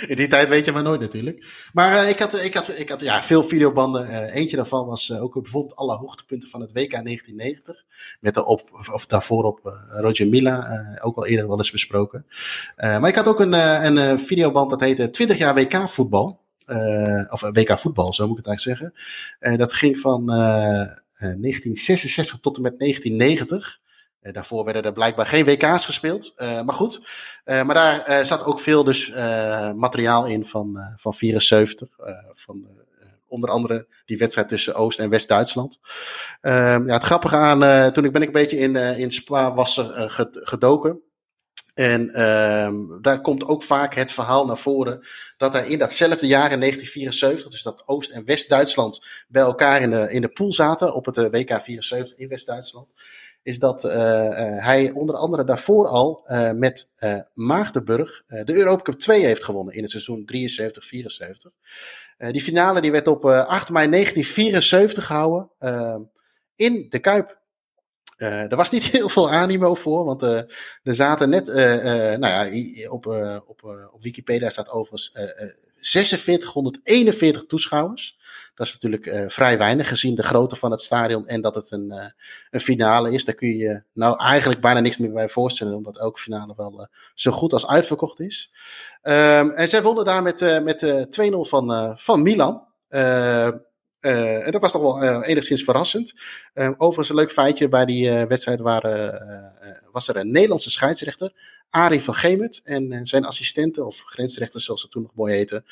[0.07, 1.69] In die tijd weet je maar nooit natuurlijk.
[1.73, 4.29] Maar ik, had, ik, had, ik had ja, veel videobanden.
[4.31, 7.83] eentje daarvan was ook bijvoorbeeld alle hoogtepunten van het WK 1990.
[8.19, 8.61] Met de op,
[8.91, 9.59] of daarvoor op
[9.89, 10.67] Roger Mila,
[11.01, 12.25] ook al eerder wel eens besproken.
[12.75, 13.53] maar ik had ook een,
[13.85, 16.43] een videoband dat heette 20 jaar WK voetbal.
[16.67, 18.99] Uh, of WK voetbal, zo moet ik het eigenlijk zeggen.
[19.51, 23.79] Uh, dat ging van uh, 1966 tot en met 1990.
[24.21, 26.33] daarvoor werden er blijkbaar geen WK's gespeeld.
[26.37, 27.01] maar goed,
[27.45, 29.09] maar daar zat ook veel dus
[29.75, 31.87] materiaal in van, van 74.
[32.35, 32.67] van
[33.27, 35.79] onder andere die wedstrijd tussen Oost- en West-Duitsland.
[36.41, 39.81] ja, het grappige aan, toen ik ben ik een beetje in, in Spa was
[40.31, 41.01] gedoken.
[41.75, 44.99] En ehm, daar komt ook vaak het verhaal naar voren
[45.37, 49.89] dat er in datzelfde jaar in 1974, dus dat Oost- en West-Duitsland bij elkaar in
[49.89, 52.87] de, in de pool zaten op het eh, WK 74 in West-Duitsland,
[53.43, 53.91] is dat uh,
[54.63, 56.23] hij onder andere daarvoor al
[56.55, 56.89] met
[57.33, 62.31] Maagdenburg de Europa Cup 2 heeft gewonnen in het seizoen 73-74.
[62.31, 66.01] die finale die werd op 8 mei 1974 gehouden ehm,
[66.55, 67.43] in de Kuip.
[68.17, 70.37] Uh, er was niet heel veel animo voor, want uh,
[70.83, 71.55] er zaten net, uh,
[72.15, 73.05] nou ja, op,
[73.47, 75.11] op, op Wikipedia staat overigens
[75.75, 78.17] 4641 toeschouwers.
[78.55, 81.93] Dat is natuurlijk vrij weinig gezien de grootte van het stadion en dat het een,
[82.51, 83.25] een finale is.
[83.25, 87.31] Daar kun je nou eigenlijk bijna niks meer bij voorstellen, omdat elke finale wel zo
[87.31, 88.51] goed als uitverkocht is.
[89.03, 92.63] Um, en zij wonnen daar met, met 2-0 van, van Milan.
[94.05, 96.13] Uh, en dat was toch wel uh, enigszins verrassend.
[96.53, 99.21] Uh, overigens een leuk feitje, bij die wedstrijd waren,
[99.91, 101.33] was er een Nederlandse scheidsrechter,
[101.69, 102.61] Arie van Gemert.
[102.63, 105.65] En zijn assistenten, of grensrechters zoals ze toen nog mooi heten,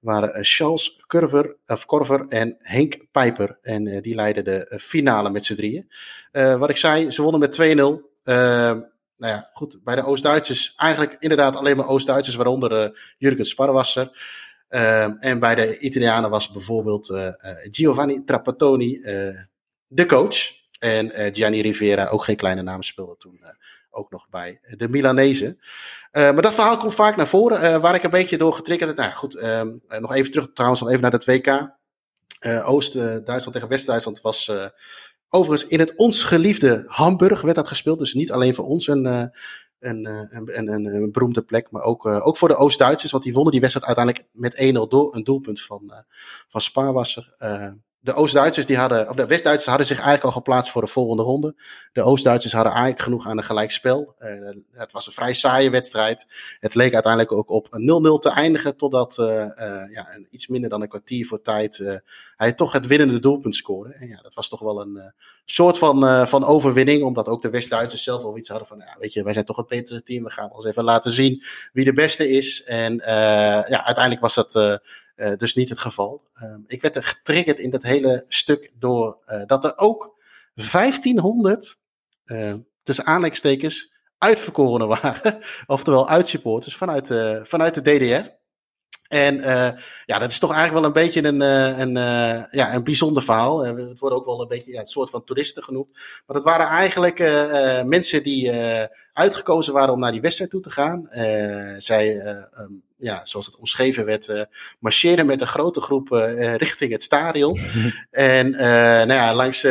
[0.00, 3.58] waren Charles Curver, of Korver en Henk Pijper.
[3.62, 5.90] En die leidden de finale met z'n drieën.
[6.32, 7.76] wat ik zei, ze wonnen met 2-0.
[9.16, 14.10] nou ja, goed, bij de Oost-Duitsers, eigenlijk inderdaad alleen maar Oost-Duitsers, waaronder Jurgen Sparwasser.
[14.68, 17.28] Um, en bij de Italianen was bijvoorbeeld uh,
[17.70, 19.38] Giovanni Trapattoni uh,
[19.86, 20.36] de coach.
[20.78, 23.40] En Gianni Rivera, ook geen kleine naam, speelde toen
[23.90, 25.58] ook nog bij de Milanezen.
[26.12, 28.96] maar dat verhaal komt vaak naar voren, waar ik een beetje door getriggerd.
[28.96, 31.76] Nou goed, um, nog even terug trouwens, nog even naar het WK.
[32.64, 34.52] Oost-Duitsland tegen West-Duitsland was
[35.28, 37.98] overigens in het ons geliefde Hamburg werd dat gespeeld.
[37.98, 39.32] Dus niet alleen voor ons een,
[39.86, 41.70] een, een, een, een, beroemde plek.
[41.70, 44.88] Maar ook, uh, ook voor de Oost-Duitsers, want die wonnen die wedstrijd uiteindelijk met 1-0
[44.88, 45.92] doel, een doelpunt van,
[46.48, 47.34] van Spaarwasser.
[48.06, 51.22] De Oost-Duitsers, die hadden, of de West-Duitsers hadden zich eigenlijk al geplaatst voor de volgende
[51.22, 51.54] ronde.
[51.92, 54.14] De Oost-Duitsers hadden eigenlijk genoeg aan een gelijkspel.
[54.18, 56.26] Uh, het was een vrij saaie wedstrijd.
[56.60, 60.70] Het leek uiteindelijk ook op een 0-0 te eindigen, totdat uh, uh, ja, iets minder
[60.70, 62.00] dan een kwartier voor tijd
[62.36, 63.94] hij toch het winnende doelpunt scoorde.
[63.94, 65.12] En ja, dat was toch wel een
[65.44, 69.12] soort van, van overwinning, omdat ook de West-Duitsers zelf wel iets hadden van, ja, weet
[69.12, 71.42] je, wij zijn toch het betere team, we gaan ons even laten zien
[71.72, 72.62] wie de beste is.
[72.64, 72.94] En
[73.68, 74.80] ja, uiteindelijk was dat
[75.16, 76.22] dus niet het geval.
[76.42, 80.18] Uh, ik werd er getriggerd in dat hele stuk door uh, dat er ook
[80.54, 81.78] 1500
[82.82, 85.38] tussen aanleidingstekens uitverkorenen waren.
[85.66, 87.06] Oftewel uitsupporters vanuit,
[87.48, 88.30] vanuit de DDR.
[89.08, 89.70] En uh,
[90.04, 91.40] ja, dat is toch eigenlijk wel een beetje een,
[91.80, 93.64] een, uh, ja, een bijzonder verhaal.
[93.64, 95.88] het wordt ook wel een beetje ja, een soort van toeristen genoemd.
[96.26, 98.52] Maar dat waren eigenlijk uh, mensen die
[99.12, 101.06] uitgekozen waren om naar die wedstrijd toe te gaan.
[101.78, 102.16] zij
[102.58, 104.42] um, ja, zoals het omschreven werd, uh,
[104.78, 107.60] marcheren met een grote groep uh, richting het stadion.
[108.10, 109.62] en uh, nou ja, langs,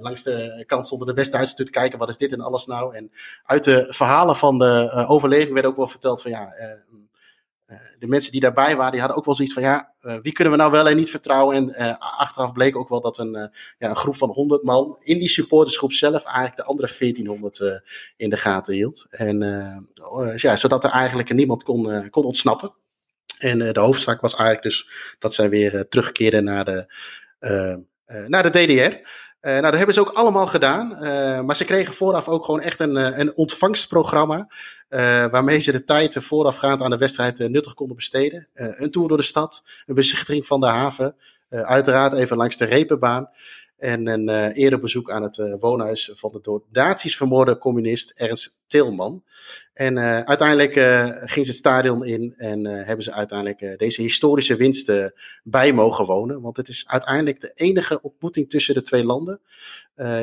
[0.00, 2.96] langs de kant stonden de Westduitsers te kijken, wat is dit en alles nou?
[2.96, 3.10] En
[3.44, 6.68] uit de verhalen van de overleving werd ook wel verteld van ja, eh,
[7.98, 10.52] de mensen die daarbij waren, die hadden ook wel zoiets van, ja, uh, wie kunnen
[10.52, 11.56] we nou wel en niet vertrouwen?
[11.56, 13.32] En uh, achteraf bleek ook wel dat een,
[13.78, 17.82] ja, een groep van 100 man in die supportersgroep zelf eigenlijk de andere 1400
[18.16, 19.06] in de gaten hield.
[19.10, 19.38] En
[20.36, 22.72] ja, zodat er eigenlijk niemand kon, kon ontsnappen.
[23.38, 24.86] En de hoofdzaak was eigenlijk dus
[25.18, 26.86] dat zij weer terugkeerden naar de,
[28.26, 29.08] naar de DDR.
[29.42, 30.92] Uh, nou, dat hebben ze ook allemaal gedaan.
[30.92, 34.48] Uh, maar ze kregen vooraf ook gewoon echt een, uh, een ontvangstprogramma.
[35.30, 38.48] waarmee ze de tijd voorafgaand aan de wedstrijd nuttig konden besteden.
[38.52, 41.16] een tour door de stad, een bezichtiging van de haven.
[41.48, 43.28] uiteraard even langs de repenbaan.
[43.76, 49.24] En een uh, erebezoek aan het woonhuis van de door nazi's vermoorde communist Ernst Tilman.
[49.72, 50.72] En uh, uiteindelijk
[51.28, 54.92] ging ze het stadion in en hebben ze uiteindelijk deze historische winst
[55.42, 56.40] bij mogen wonen.
[56.40, 59.40] Want het is uiteindelijk de enige ontmoeting tussen de twee landen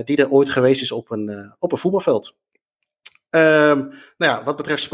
[0.04, 2.34] die er ooit geweest is op een, op een voetbalveld.
[3.32, 4.92] Um, nou ja, wat betreft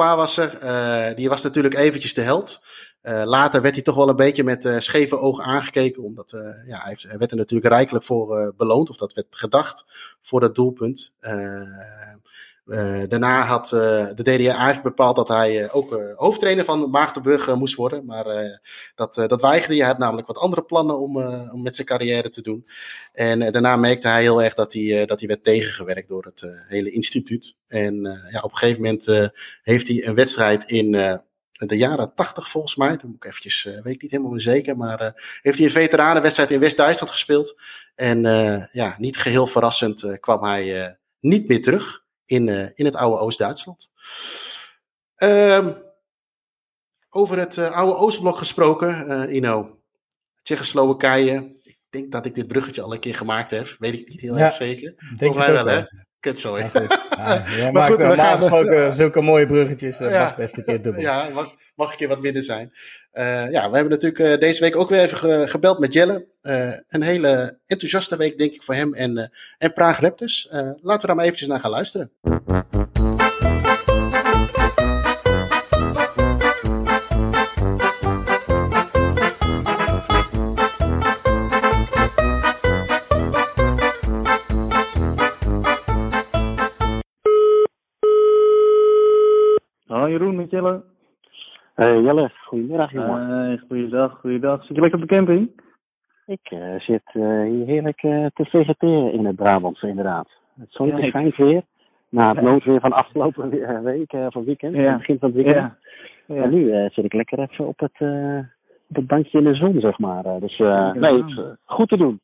[0.64, 2.62] uh, die was natuurlijk eventjes de held.
[3.02, 6.32] Later werd hij toch wel een beetje met uh, scheve ogen aangekeken, omdat
[6.68, 9.86] ja, hij, hij, werd er natuurlijk rijkelijk voor beloond, of dat werd gedacht
[10.22, 11.14] voor dat doelpunt.
[12.66, 13.80] Uh, daarna had uh,
[14.14, 18.06] de DDR eigenlijk bepaald dat hij uh, ook hoofdtrainer van Maagdenburg moest worden.
[18.06, 18.26] Maar
[18.96, 19.78] dat, dat weigerde hij.
[19.78, 21.18] Hij had namelijk wat andere plannen om,
[21.52, 22.68] om met zijn carrière te doen.
[23.12, 26.92] En daarna merkte hij heel erg dat hij, dat hij werd tegengewerkt door het hele
[26.92, 27.56] instituut.
[27.68, 28.02] En
[28.32, 29.32] ja, op een gegeven moment
[29.64, 30.92] heeft hij een wedstrijd in
[31.52, 32.90] de jaren tachtig volgens mij.
[32.90, 34.78] Dat moet ik eventjes, weet ik niet helemaal zeker.
[34.78, 35.00] Maar
[35.42, 37.56] heeft hij een veteranenwedstrijd in West-Duitsland gespeeld.
[37.96, 38.22] En
[38.72, 43.90] ja, niet geheel verrassend kwam hij niet meer terug in, uh, in het oude Oost-Duitsland.
[45.18, 45.84] Um,
[47.10, 49.80] over het uh, oude Oostblok gesproken, uh, Ino.
[50.42, 51.56] Tsjechoslowakije.
[51.62, 53.76] Ik denk dat ik dit bruggetje al een keer gemaakt heb.
[53.80, 54.94] Weet ik niet heel ja, erg zeker.
[55.18, 55.84] Volgens mij wel, hè?
[56.34, 56.98] Ja, goed.
[57.58, 60.00] Ja, maar goed, we gaan ook uh, zulke mooie bruggetjes.
[60.00, 60.24] Uh, ja.
[60.24, 61.02] Mag best een keer dubbel.
[61.02, 62.74] Ja, mag, mag een keer wat minder zijn.
[63.14, 66.28] Uh, ja, we hebben natuurlijk deze week ook weer even ge gebeld met Jelle.
[66.88, 70.48] een hele enthousiaste week, denk ik, voor hem en, en Praag Raptors.
[70.52, 72.12] laten we daar maar eventjes naar gaan luisteren.
[90.16, 90.84] Jeroen met Jelle.
[91.74, 93.28] Hey Jelle, goedemiddag jongen.
[93.28, 94.66] Hey, goeiedag, goeiedag.
[94.66, 95.62] Zit je lekker op de camping?
[96.26, 100.30] Ik uh, zit uh, hier heerlijk uh, te vegeteren in het Brabantse inderdaad.
[100.60, 101.62] Het zonnetje ja, schijnt weer.
[102.10, 103.50] Na het noodweer van afgelopen
[103.84, 104.98] week, of weekend, ja.
[104.98, 105.74] begin van het weekend.
[106.28, 106.36] Ja.
[106.36, 106.44] Ja.
[106.44, 108.02] En nu zit ik lekker even op het,
[108.90, 110.24] op het bankje in de zon, zeg maar.
[110.40, 112.20] dus nee, het, goed te doen.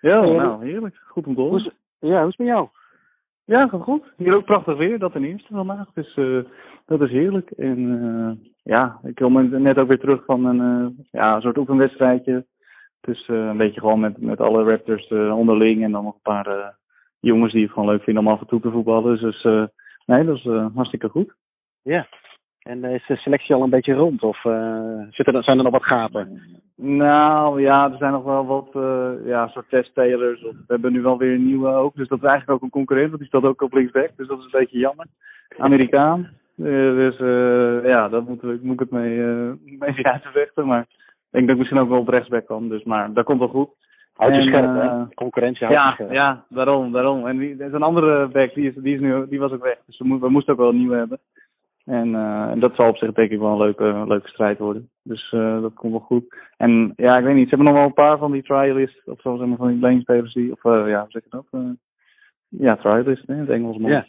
[0.00, 0.96] Ja, nou heerlijk.
[1.06, 1.72] Goed om te horen.
[1.98, 2.68] Ja, hoe is het met jou?
[3.44, 4.12] Ja, gaat goed.
[4.16, 5.92] Hier ook prachtig weer, dat ten eerste vandaag.
[5.94, 6.44] Dus uh,
[6.86, 7.50] dat is heerlijk.
[7.50, 8.30] En uh,
[8.62, 12.46] ja, ik kom net ook weer terug van een, uh, ja, soort oefenwedstrijdje.
[13.00, 16.76] Dus een beetje gewoon met, met alle Raptors onderling en dan nog een paar
[17.20, 19.20] jongens die het gewoon leuk vinden om af en toe te voetballen.
[19.20, 19.42] Dus
[20.06, 21.34] nee, dat is hartstikke goed.
[21.82, 22.08] Ja,
[22.62, 25.84] en is de selectie al een beetje rond of uh, zitten zijn er nog wat
[25.84, 26.40] gaten?
[26.76, 30.42] Nou ja, er zijn nog wel wat uh, ja, soort testspelers.
[30.42, 31.94] We hebben nu wel weer een nieuwe ook.
[31.94, 34.10] Dus dat is eigenlijk ook een concurrent, want die staat ook op linksback.
[34.16, 35.06] Dus dat is een beetje jammer.
[35.58, 36.28] Amerikaan.
[36.56, 37.16] Uh, dus
[37.84, 39.18] ja, daar moet, moet ik het mee,
[39.78, 40.66] mee zien uit te vechten.
[40.66, 40.88] Maar ik
[41.30, 42.68] denk dat ik misschien ook wel op rechtsback kan.
[42.68, 43.68] Dus, maar dat komt wel goed.
[44.12, 45.14] Houd je scherp, hè?
[45.14, 46.12] Concurrentie houdt ja, scherp.
[46.12, 47.26] Ja, daarom, daarom.
[47.26, 49.62] En die, er is een andere back, die, is, die, is nu, die was ook
[49.62, 49.78] weg.
[49.86, 51.18] Dus we, mo we moesten ook wel een nieuwe hebben.
[51.84, 54.90] En, uh, en dat zal op zich denk ik wel een leuke, leuke strijd worden.
[55.02, 56.34] Dus uh, dat komt wel goed.
[56.56, 59.20] En ja, ik weet niet, ze hebben nog wel een paar van die trialists, of
[59.20, 61.76] zo zeg maar van die lanespelers die, of uh, ja, hoe zeg je dat?
[62.48, 64.04] Ja, trialists, hè, het Engels man.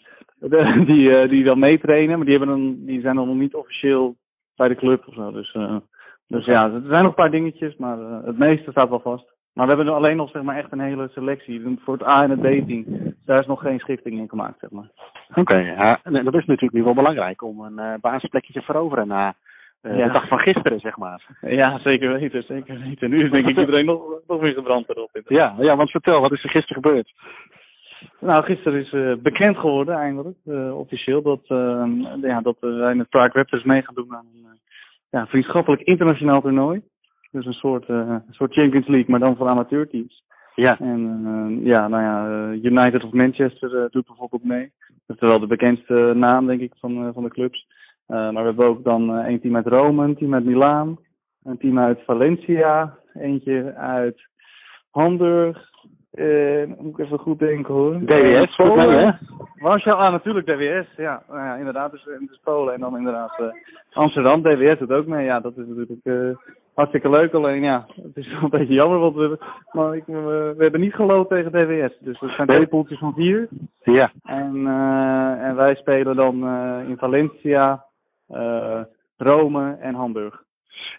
[0.86, 4.16] Die, die wel meetrainen, maar die, hebben dan, die zijn dan nog niet officieel
[4.56, 5.32] bij de club of zo.
[5.32, 5.58] Dus,
[6.28, 9.33] dus ja, er zijn nog een paar dingetjes, maar het meeste staat wel vast.
[9.54, 11.80] Maar we hebben alleen nog zeg maar echt een hele selectie.
[11.84, 12.86] Voor het A en het B-team,
[13.26, 14.89] daar is nog geen schifting in gemaakt, zeg maar.
[15.30, 19.08] Oké, okay, ja, dat is natuurlijk nu wel belangrijk om een uh, basisplekje te veroveren
[19.08, 19.36] na
[19.82, 20.06] uh, ja.
[20.06, 21.38] de dag van gisteren, zeg maar.
[21.41, 23.10] Ja, zeker weten, zeker weten.
[23.10, 25.22] Nu is denk ik iedereen nog, nog weer gebrand erop.
[25.28, 27.14] Ja, ja, want vertel, wat is er gisteren gebeurd?
[28.20, 30.38] Nou, gisteren is uh, bekend geworden eindelijk,
[30.74, 31.41] officieel, dat,
[32.22, 34.60] ja, dat wij met Prague Raptors mee gaan doen aan een
[35.10, 36.82] ja, vriendschappelijk internationaal toernooi.
[37.34, 40.24] Dus een soort, een soort Champions League, maar dan voor amateurteams.
[40.56, 40.80] Ja.
[40.80, 44.72] En uh, ja, nou ja, United of Manchester uh, doet bijvoorbeeld mee.
[45.08, 47.68] Dat is wel de bekendste naam, denk ik, van, uh, van de clubs.
[48.08, 50.98] maar we hebben ook dan een team uit Rome, een team uit Milaan,
[51.44, 54.28] een team uit Valencia, eentje uit
[54.92, 55.70] Hamburg.
[56.78, 58.00] moet ik even goed denken hoor.
[58.06, 59.12] DWS, volgens mij, hè?
[59.56, 61.24] Warschau, ah, natuurlijk DWS, ja.
[61.28, 63.54] Nou ja inderdaad, dus, dus Polen en dan inderdaad
[63.94, 64.42] Amsterdam.
[64.42, 66.06] DWS doet ook mee, ja, dat is natuurlijk
[66.74, 67.34] hartstikke leuk.
[67.34, 69.38] Alleen ja, het is wel een beetje jammer, want we,
[69.72, 71.98] maar ik, we, we hebben niet geloot tegen DWS.
[72.00, 73.48] Dus er zijn twee poeltjes van vier.
[73.84, 74.12] Ja.
[74.24, 77.86] En, uh, en wij spelen dan uh, in Valencia,
[78.30, 78.82] uh,
[79.18, 80.42] Rome en Hamburg.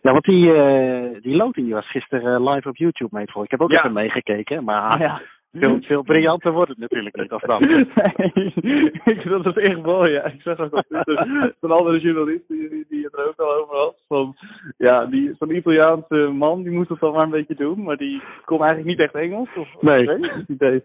[0.03, 3.45] Ja, want die, uh, die loting die was gisteren live op YouTube mee voor.
[3.45, 3.79] Ik heb ook ja.
[3.79, 5.21] even meegekeken, maar ja.
[5.55, 7.61] Veel, veel briljanter wordt het natuurlijk niet als dat.
[9.05, 10.25] nee, dat is echt mooi, ja.
[10.25, 10.85] Ik zag ook dat
[11.61, 13.97] een andere journalist die, die, die het er ook al over had.
[14.09, 14.37] van,
[14.77, 18.23] ja, die, zo'n Italiaanse man, die moest het dan maar een beetje doen, maar die
[18.45, 19.49] kon eigenlijk niet echt Engels.
[19.57, 20.09] Of, nee.
[20.47, 20.83] nee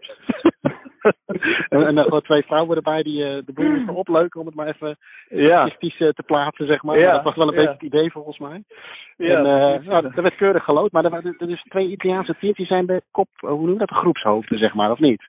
[1.68, 4.66] en, en nog twee vrouwen erbij die uh, de boel moesten opleuken, om het maar
[4.66, 4.96] even
[5.28, 5.68] ja.
[5.78, 6.98] te plaatsen, zeg maar.
[6.98, 7.12] Ja.
[7.12, 8.62] Dat was wel een beetje het idee volgens mij.
[9.16, 12.56] Ja, en, uh, nou, er werd keurig gelood, maar er, er, dus twee Italiaanse teams
[12.56, 15.28] die zijn de kop, hoe noem je dat, de groepshoofden, zeg maar, of niet?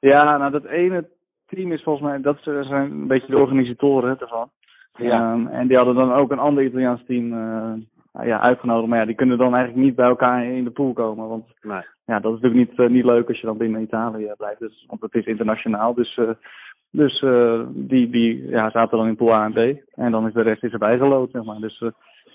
[0.00, 1.08] Ja, nou dat ene
[1.46, 4.50] team is volgens mij, dat zijn een beetje de organisatoren ervan.
[4.96, 5.32] Ja.
[5.32, 7.72] Um, en die hadden dan ook een ander Italiaans team uh,
[8.22, 8.88] ja, uitgenodigd.
[8.88, 11.28] Maar ja, die kunnen dan eigenlijk niet bij elkaar in de pool komen.
[11.28, 11.82] Want nee.
[12.04, 14.60] ja, dat is natuurlijk niet, uh, niet leuk als je dan binnen Italië blijft.
[14.60, 15.94] Dus, want het is internationaal.
[15.94, 16.30] Dus, uh,
[16.90, 17.24] dus
[17.68, 19.80] die, die ja, zaten dan in pool A en B.
[19.94, 21.60] En dan is de rest is erbij gelood, zeg maar.
[21.60, 21.82] Dus,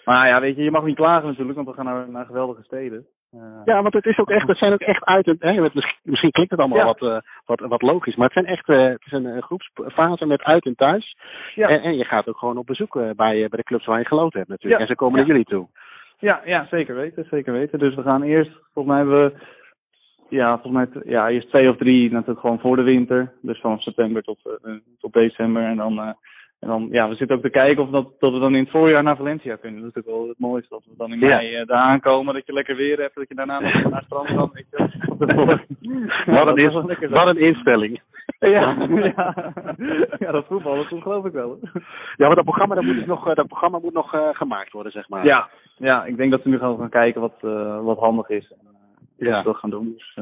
[0.06, 2.64] maar ja, weet je, je mag niet klagen natuurlijk, want we gaan naar, naar geweldige
[2.64, 3.06] steden.
[3.36, 6.00] Uh, ja, want het is ook echt, het zijn ook echt uit en, hè, misschien,
[6.04, 9.06] misschien klinkt het allemaal wat, uh, wat, wat logisch, maar het zijn echt, uh, het
[9.06, 11.18] is een groepsfase met uit en thuis.
[11.56, 11.68] Ja.
[11.68, 14.38] En, en, je gaat ook gewoon op bezoek bij, bij de clubs waar je geloten
[14.38, 14.82] hebt natuurlijk.
[14.82, 15.68] En ze komen naar jullie toe.
[16.18, 17.80] Ja, ja, zeker weten, zeker weten.
[17.80, 19.34] Dus we gaan eerst, volgens mij hebben we,
[20.30, 23.34] ja, volgens mij, ja, eerst twee of drie natuurlijk gewoon voor de winter.
[23.42, 24.60] Dus van september tot,
[25.00, 26.16] tot december en dan
[26.60, 28.72] en dan, ja, we zitten ook te kijken of dat, dat we dan in het
[28.72, 29.82] voorjaar naar Valencia kunnen.
[29.82, 30.70] Dat is natuurlijk wel het mooiste.
[30.70, 31.60] Dat we dan in mei ja.
[31.60, 34.28] uh, daar aankomen, dat je lekker weer hebt, dat je daarna nog naar het strand
[34.28, 34.50] kan.
[34.54, 34.88] Weet je.
[36.32, 38.02] wat, een is, wat een instelling.
[38.40, 39.54] ja, ja.
[40.20, 41.60] ja, dat voetbal, dat geloof ik wel.
[42.16, 44.92] Ja, maar dat programma, dat moet, dus nog, dat programma moet nog uh, gemaakt worden,
[44.92, 45.26] zeg maar.
[45.26, 48.52] Ja, ja, ik denk dat we nu gaan gaan kijken wat, uh, wat handig is.
[48.52, 49.38] En, ja.
[49.38, 49.94] we dat gaan doen.
[49.98, 50.20] Dus,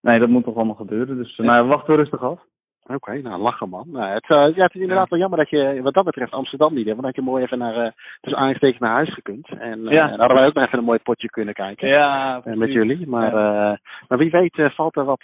[0.00, 1.16] nee, dat moet toch allemaal gebeuren.
[1.16, 2.40] Dus nou, we wachten rustig af.
[2.94, 3.86] Oké, nou lachen man.
[3.90, 6.74] Nou, het, uh, ja, het is inderdaad wel jammer dat je wat dat betreft Amsterdam
[6.74, 7.00] niet hebt.
[7.00, 9.48] Want dat je mooi even naar, uh, dus aangestekend naar huis gekund.
[9.48, 10.06] En uh, ja.
[10.06, 11.88] dan hadden wij ook nog even een mooi potje kunnen kijken.
[11.88, 13.08] Ja, met jullie.
[13.08, 13.32] Maar,
[14.08, 15.22] maar wie weet valt er wat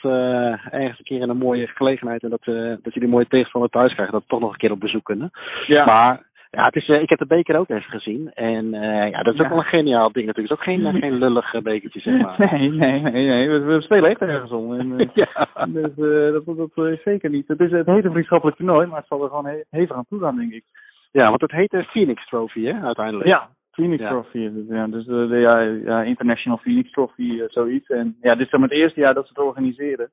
[0.70, 2.22] ergens een keer in een mooie gelegenheid.
[2.22, 2.44] En dat,
[2.82, 4.14] dat jullie mooie tegenstander thuis krijgen.
[4.14, 5.30] Dat we toch nog een keer op bezoek kunnen.
[5.66, 5.84] Ja.
[5.84, 6.25] Maar
[6.56, 8.32] ja, het is, uh, ik heb de beker ook even gezien.
[8.32, 10.60] En uh, ja, dat is ook wel een geniaal ding natuurlijk.
[10.60, 12.36] Het is ook geen, geen lullig bekertje, zeg maar.
[12.38, 13.26] Nee, nee, nee.
[13.26, 13.48] nee.
[13.48, 14.78] We, we spelen echt ergens om.
[14.78, 15.48] En, uh, ja.
[15.66, 15.94] Dus
[16.32, 17.48] dat, dat, dat is zeker niet.
[17.48, 20.06] Het, is, het heet een vriendschappelijk toernooi, maar het zal er gewoon he hevig aan
[20.08, 20.64] toe gaan, denk ik.
[21.12, 23.30] Ja, want het heet de Phoenix Trophy, hè, uiteindelijk.
[23.30, 24.08] Ja, Phoenix ja.
[24.08, 24.50] Trophy.
[24.68, 25.36] Ja, dus de, de
[25.84, 27.88] ja, International Phoenix Trophy, zoiets.
[27.88, 30.10] En ja, dit is dan het eerste jaar dat ze het organiseren.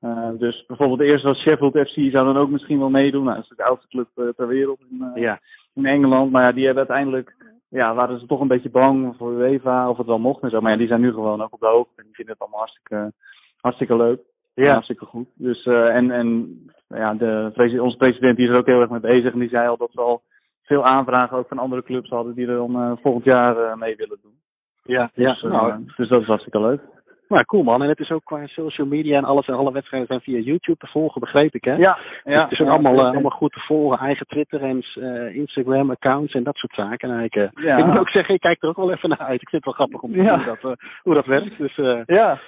[0.00, 3.24] Uh, dus bijvoorbeeld de eerste was Sheffield FC zou dan ook misschien wel meedoen.
[3.24, 5.40] Nou, dat is de oudste club uh, ter wereld uh, ja.
[5.76, 6.32] In Engeland.
[6.32, 7.34] Maar ja, die hebben uiteindelijk,
[7.68, 10.60] ja, waren ze toch een beetje bang voor UEFA of het wel mocht en zo.
[10.60, 12.60] Maar ja, die zijn nu gewoon ook op de hoogte en die vinden het allemaal
[12.60, 13.12] hartstikke,
[13.60, 14.20] hartstikke leuk.
[14.54, 14.70] Ja.
[14.70, 15.28] Hartstikke goed.
[15.34, 16.56] Dus, en, en
[16.88, 19.68] ja, de, onze president die is er ook heel erg mee bezig en die zei
[19.68, 20.22] al dat ze al
[20.62, 24.34] veel aanvragen ook van andere clubs hadden die er dan volgend jaar mee willen doen.
[24.82, 25.48] Ja, dus, ja.
[25.48, 26.80] Nou, dus dat is hartstikke leuk.
[27.28, 27.82] Nou, cool man.
[27.82, 30.78] En het is ook qua social media en alles en alle wedstrijden zijn via YouTube
[30.78, 31.74] te volgen, begreep ik hè?
[31.74, 31.98] Ja.
[32.24, 33.98] ja het is ook allemaal, uh, allemaal goed te volgen.
[33.98, 37.10] Eigen Twitter en uh, Instagram accounts en dat soort zaken.
[37.10, 37.76] En ik, uh, ja.
[37.76, 39.42] ik moet ook zeggen, ik kijk er ook wel even naar uit.
[39.42, 41.58] Ik vind het wel grappig om te zien dat, hoe dat werkt.
[41.58, 42.40] Dus, ja.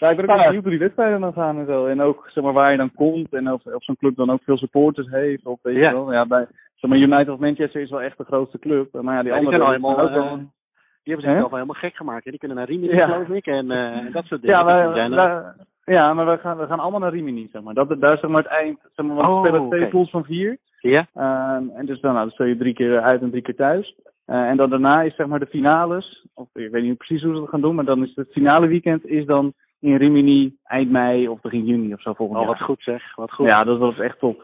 [0.00, 1.86] Ja, ik ben ook benieuwd hoe die wedstrijden dan gaan en zo.
[1.86, 4.42] En ook zeg maar, waar je dan komt en of, of zo'n club dan ook
[4.42, 5.46] veel supporters heeft.
[5.46, 6.12] Of weet je wel.
[6.12, 9.02] Ja, bij zeg maar, United of Manchester is wel echt de grootste club.
[9.02, 10.40] Maar ja, die andere zijn allemaal ook wel
[11.02, 12.24] die hebben zichzelf wel helemaal gek gemaakt.
[12.24, 13.06] Die kunnen naar Rimini, ja.
[13.06, 13.46] geloof ik.
[13.46, 14.56] En uh, dat soort dingen.
[14.56, 17.74] Ja, maar, ja, maar we gaan, we gaan allemaal naar Rimini, zeg maar.
[17.74, 18.78] Dat, daar is zeg maar het eind.
[18.94, 20.58] Zeg maar, want oh, we spelen twee pools van vier.
[20.80, 21.06] Ja.
[21.16, 23.94] Uh, en dus dan, nou, dan speel je drie keer uit en drie keer thuis.
[24.26, 26.26] Uh, en dan daarna is zeg maar de finales.
[26.34, 27.74] Of ik weet niet precies hoe ze dat gaan doen.
[27.74, 31.92] Maar dan is het finale weekend is dan in Rimini eind mei of begin juni
[31.92, 32.54] of zo volgend oh, jaar.
[32.54, 33.14] wat goed zeg.
[33.14, 33.50] Wat goed.
[33.50, 34.38] Ja, dat was echt top.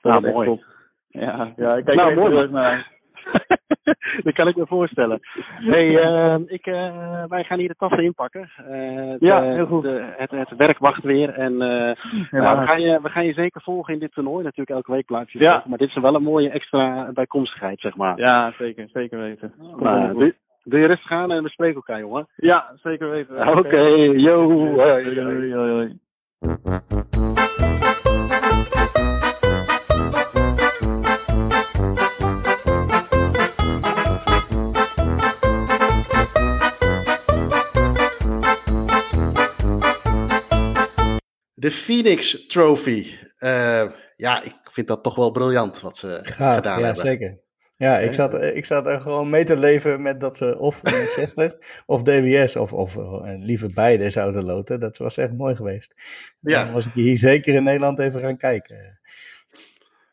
[0.00, 0.48] Dat nou, was mooi.
[0.48, 0.68] Echt top.
[1.08, 2.48] Ja, ja, ik kijk nou, mooi.
[2.48, 2.90] naar
[4.24, 5.20] dat kan ik me voorstellen.
[5.44, 8.50] Hey, uh, ik, uh, wij gaan hier de tassen inpakken.
[8.70, 9.82] Uh, ja, heel goed.
[9.82, 11.28] De, het, het, werk wacht weer.
[11.28, 11.52] En
[12.30, 14.44] ja, we, gaan je, we gaan je zeker volgen in dit toernooi.
[14.44, 15.64] Natuurlijk elke week blijf je ja.
[15.66, 18.18] Maar dit is wel een mooie extra bijkomstigheid, zeg maar.
[18.18, 18.88] Ja, zeker.
[18.92, 19.52] Zeker weten.
[19.78, 22.26] Nou, doe, doe, je rustig aan en we spreken elkaar, jongen.
[22.36, 23.48] Ja, zeker weten.
[23.48, 24.48] Oké, okay, yo.
[24.50, 25.98] Hoi, hoi, hoi,
[41.60, 43.06] De Phoenix Trophy.
[43.38, 47.04] Uh, ja, ik vind dat toch wel briljant wat ze Gaaf, gedaan ja, hebben.
[47.04, 47.38] Zeker.
[47.76, 51.54] Ja, ik zat, ik zat er gewoon mee te leven met dat ze of 60
[51.86, 54.80] of DWS of, of uh, liever beide zouden loten.
[54.80, 55.94] Dat was echt mooi geweest.
[56.40, 56.64] Ja.
[56.64, 58.99] Dan was ik hier zeker in Nederland even gaan kijken.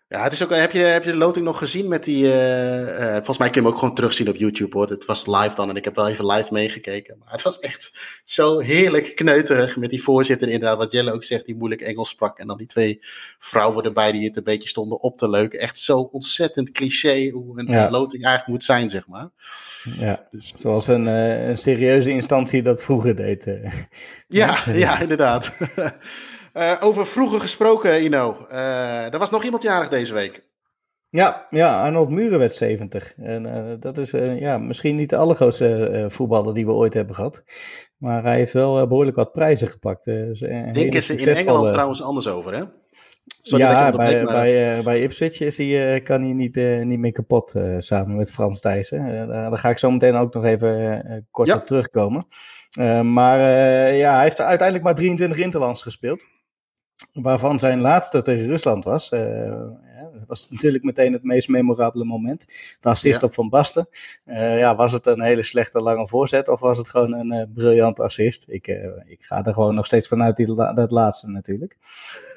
[0.10, 2.24] Ja, het is ook, heb, je, heb je de loting nog gezien met die.
[2.24, 4.90] Uh, uh, volgens mij kun je hem ook gewoon terugzien op YouTube hoor.
[4.90, 7.18] Het was live dan en ik heb wel even live meegekeken.
[7.20, 7.92] Maar het was echt
[8.26, 12.40] zo heerlijk kneuterig met die voorzitter, inderdaad, wat Jelle ook zegt, die moeilijk Engels sprak.
[12.40, 13.00] En dan die twee
[13.40, 15.60] vrouwen erbij die het een beetje stonden op te leuken.
[15.60, 19.30] Echt zo ontzettend cliché hoe een loting eigenlijk moet zijn, zeg maar.
[19.84, 23.46] Ja, dus, zoals een, uh, een serieuze instantie dat vroeger deed.
[24.28, 25.52] ja, ja, inderdaad.
[26.58, 28.48] Uh, over vroeger gesproken, Ino.
[28.52, 30.46] Uh, er was nog iemand jarig deze week.
[31.10, 33.14] Ja, ja Arnold Muren werd 70.
[33.18, 37.44] En uh, dat is ja, misschien niet de allergrootste voetballer die we ooit hebben gehad.
[37.98, 40.06] Maar hij heeft wel behoorlijk wat prijzen gepakt.
[40.06, 42.64] Denken ze in Engeland trouwens anders over, hè?
[43.42, 44.34] Sorry ja, bij, maar...
[44.34, 49.28] bij, bij Ipswich is hij, kan hij niet, niet meer kapot samen met Frans Thijssen.
[49.28, 52.28] daar ga ik zo meteen ook nog even kort op terugkomen.
[53.04, 53.40] maar
[53.94, 56.24] ja, hij heeft uiteindelijk maar 23 interlands gespeeld
[57.22, 59.10] waarvan zijn laatste tegen Rusland was.
[59.10, 59.20] Dat
[60.28, 62.46] was natuurlijk meteen het meest memorabele moment.
[62.80, 63.88] De assist op Van Basten.
[64.26, 67.44] Uh, ja, was het een hele slechte lange voorzet of was het gewoon een uh,
[67.54, 68.46] briljante assist?
[68.50, 68.68] Ik,
[69.06, 71.78] ik ga er gewoon nog steeds vanuit die, dat laatste natuurlijk.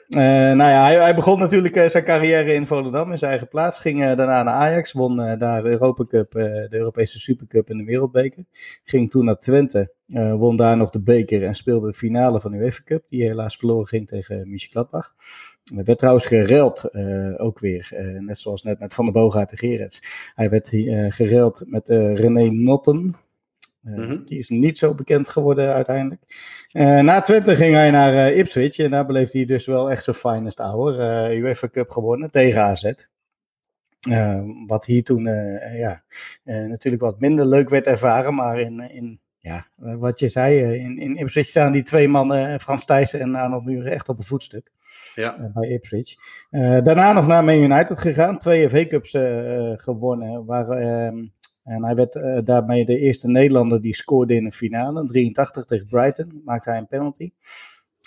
[0.09, 3.78] nou ja, hij, hij begon natuurlijk zijn carrière in Volendam in zijn eigen plaats.
[3.78, 8.45] Ging daarna naar Ajax, won daar de Europa Cup, de Europese Supercup en de Wereldbeker.
[8.84, 9.93] Ging toen naar Twente.
[10.11, 13.22] Uh, won daar nog de beker en speelde de finale van de UEFA Cup, die
[13.22, 14.88] helaas verloren ging tegen Michel
[15.75, 19.51] Hij werd trouwens gereld, uh, ook weer, uh, net zoals net met Van der Boogaard
[19.51, 20.03] en Gerets.
[20.35, 20.68] Hij werd
[21.14, 23.16] gereld met René Notten.
[23.81, 24.25] Mm-hmm.
[24.25, 26.23] Die is niet zo bekend geworden uiteindelijk.
[27.03, 30.59] na Twente ging hij naar Ipswich en daar beleefde hij dus wel echt zijn finest
[30.59, 31.31] hour.
[31.37, 32.93] UEFA Cup gewonnen tegen AZ.
[34.66, 35.23] wat hier toen
[35.77, 36.03] ja,
[36.45, 40.85] natuurlijk wat minder leuk werd ervaren, maar in, in ja, eh, wat je zei, eh,
[40.85, 44.18] in, in Ipswich staan die twee mannen, eh, Frans Thijssen en Arnold Muren, echt op
[44.18, 44.71] een voetstuk.
[45.21, 45.51] Ja.
[45.55, 46.14] bij Ipswich.
[46.83, 49.16] daarna nog naar Man United gegaan, twee FA Cups
[49.83, 50.45] gewonnen.
[50.45, 51.27] Waar, ehm,
[51.64, 55.07] en hij werd daarmee de eerste Nederlander die scoorde in een finale.
[55.07, 57.31] 83 tegen Brighton, maakte hij een penalty.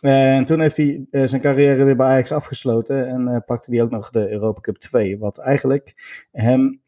[0.03, 3.81] En toen heeft hij uh, zijn carrière weer bij Ajax afgesloten en uh, pakte hij
[3.81, 5.17] ook nog de Europa Cup 2.
[5.17, 5.93] Wat eigenlijk
[6.31, 6.81] hem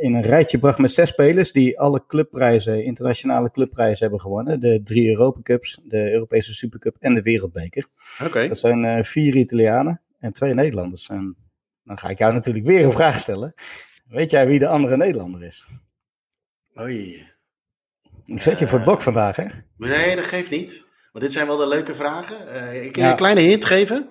[0.00, 4.60] in een rijtje bracht met zes spelers die alle clubprijzen, internationale clubprijzen hebben gewonnen.
[4.60, 7.86] De drie Europa Cups, de Europese Supercup en de Wereldbeker.
[8.24, 8.48] Oké.
[8.48, 11.08] Dat zijn vier Italianen en twee Nederlanders.
[11.08, 11.36] En
[11.84, 13.54] dan ga ik jou natuurlijk weer een vraag stellen.
[14.08, 15.66] Weet jij wie de andere Nederlander is?
[16.80, 17.26] Oei.
[18.24, 19.46] Ik zet je voor het blok vandaag, hè?
[19.76, 20.90] Nee, dat geeft niet.
[21.12, 22.36] Maar dit zijn wel de leuke vragen.
[22.48, 24.10] Uh, ik kan een kleine hint geven.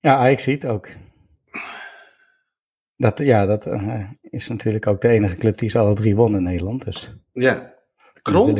[0.00, 0.88] Ja, ik zie het ook.
[2.96, 6.36] Dat, ja, dat uh, is natuurlijk ook de enige club die ze alle drie won
[6.36, 6.84] in Nederland.
[6.84, 7.14] Dus.
[7.32, 7.74] Ja.
[8.22, 8.52] Krol?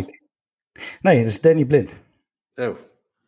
[1.01, 1.99] Nee, dat is Danny Blind.
[2.55, 2.77] Oh.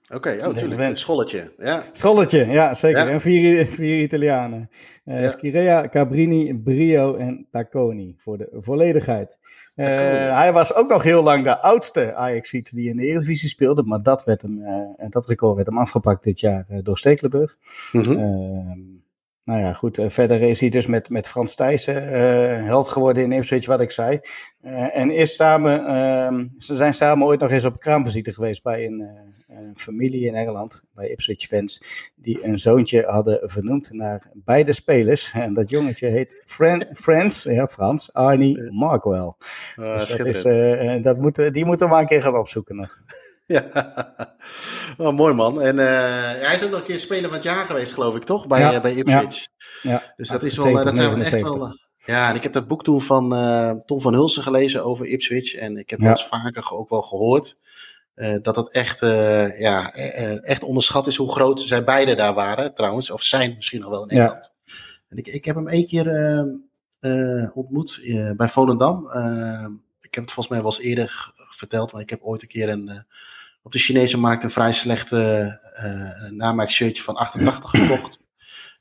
[0.09, 0.81] Oké, okay, oh, natuurlijk.
[0.81, 1.53] Een scholletje.
[1.59, 1.85] Ja.
[1.93, 3.09] Scholletje, ja, zeker.
[3.09, 4.71] En vier, vier Italianen.
[5.05, 5.31] Uh, ja.
[5.31, 9.39] Schirea, Cabrini, Brio en Tacconi, voor de volledigheid.
[9.77, 9.87] Uh,
[10.37, 14.03] hij was ook nog heel lang de oudste ajax die in de Eredivisie speelde, maar
[14.03, 17.57] dat, werd hem, uh, dat record werd hem afgepakt dit jaar door Stekelenburg.
[17.93, 18.96] Mm -hmm.
[19.47, 20.01] Nou ja, goed.
[20.07, 22.09] verder is hij dus met, met Frans Thijssen
[22.65, 24.21] held geworden in Ipswich, wat ik zei.
[24.93, 29.35] en is samen, ehm, ze zijn samen ooit nog eens op kraamvisite geweest bij een
[29.57, 31.83] een familie in Engeland, bij Ipswich fans,
[32.15, 35.33] die een zoontje hadden vernoemd naar beide spelers.
[35.47, 39.33] En dat jongetje heet Fran Frans, ja Frans, Arnie Markwell.
[39.77, 40.43] Uh, dus dat is,
[41.03, 43.01] dat moeten, die moeten we maar een keer gaan opzoeken nog.
[43.55, 44.35] Ja,
[44.97, 45.61] oh, mooi man.
[45.61, 45.85] En uh,
[46.47, 48.47] hij is ook nog een keer speler van het jaar geweest, geloof ik, toch?
[48.47, 49.47] Bij, ja, bij Ipswich.
[49.83, 50.13] Ja, ja.
[50.17, 51.79] Dus dat is wel, dat zijn we echt wel...
[51.97, 53.29] Ja, en ik heb dat boek toen van
[53.87, 55.55] Tom van Hulsen gelezen over Ipswich.
[55.55, 57.59] En ik heb dat vaker ook wel gehoord.
[58.17, 62.35] Uh, dat dat echt, uh, ja, uh, echt onderschat is hoe groot zij beide daar
[62.35, 63.11] waren, trouwens.
[63.11, 64.55] Of zijn misschien nog wel in Engeland.
[64.65, 64.73] Ja.
[65.09, 66.07] En ik, ik heb hem één keer
[67.55, 68.01] ontmoet
[68.37, 69.07] bij Volendam.
[70.01, 72.69] ik heb het volgens mij wel eens eerder verteld, maar ik heb ooit een keer
[72.69, 73.05] een,
[73.67, 75.51] op de Chinese markt een vrij slechte
[76.31, 78.19] namaakshirtje van 88 gekocht.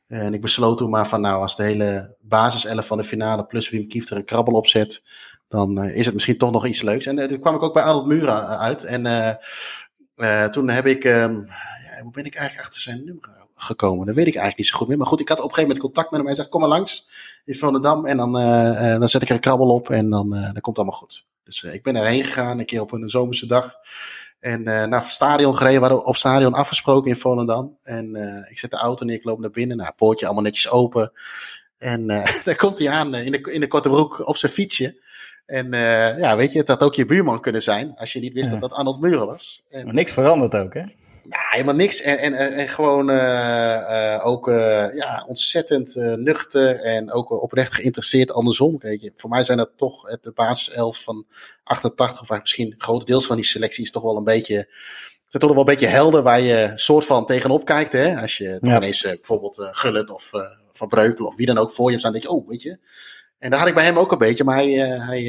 [0.07, 3.69] En ik besloot toen maar van, nou, als de hele basiself van de finale plus
[3.69, 5.03] Wim Kieft er een krabbel op zet,
[5.47, 7.05] dan uh, is het misschien toch nog iets leuks.
[7.05, 8.83] En uh, toen kwam ik ook bij Arnold Mura uit.
[8.83, 9.05] En
[10.15, 11.45] uh, toen heb ik, um,
[11.83, 14.05] ja, hoe ben ik eigenlijk achter zijn nummer gekomen?
[14.05, 14.97] Dat weet ik eigenlijk niet zo goed meer.
[14.97, 16.27] Maar goed, ik had op een gegeven moment contact met hem.
[16.27, 17.07] Hij zegt, kom maar langs
[17.45, 18.05] in Volendam.
[18.05, 18.33] En dan,
[18.99, 21.25] dan zet ik er een krabbel op en dan, dan komt het allemaal goed.
[21.43, 23.75] Dus ik ben erheen gegaan, een keer op een zomerse dag.
[24.39, 27.77] En naar het stadion gereden, we hadden op stadion afgesproken in Volendam.
[27.83, 28.15] En
[28.49, 29.77] ik zet de auto neer, ik loop naar binnen.
[29.77, 31.11] Nou, poortje allemaal netjes open.
[31.77, 32.07] En
[32.45, 35.03] daar komt hij aan in de, in de korte broek op zijn fietsje.
[35.45, 35.71] En
[36.19, 38.61] ja, weet je, het had ook je buurman kunnen zijn, als je niet wist dat
[38.61, 39.63] dat Arnold Muren was.
[39.69, 40.83] En, maar niks veranderd ook, hè?
[41.29, 42.01] Ja, helemaal niks.
[42.01, 44.47] En, en, en gewoon uh, uh, ook
[44.93, 48.77] ja, ontzettend nuchter en ook oprecht geïnteresseerd andersom.
[48.77, 51.25] Kijk, voor mij zijn dat toch de basiself van
[51.63, 54.67] 88, of misschien grotendeels van die selectie is toch wel een beetje
[55.29, 57.93] is toch wel een beetje helder waar je soort van tegenop kijkt.
[57.93, 58.21] Hè?
[58.21, 58.75] Als je ja.
[58.75, 60.31] ineens bijvoorbeeld uh, Gullit of
[60.73, 62.79] Van Breukelen of wie dan ook voor je hebt staan, denk je, oh, weet je.
[63.39, 65.23] En daar had ik bij hem ook een beetje, maar hij, hij,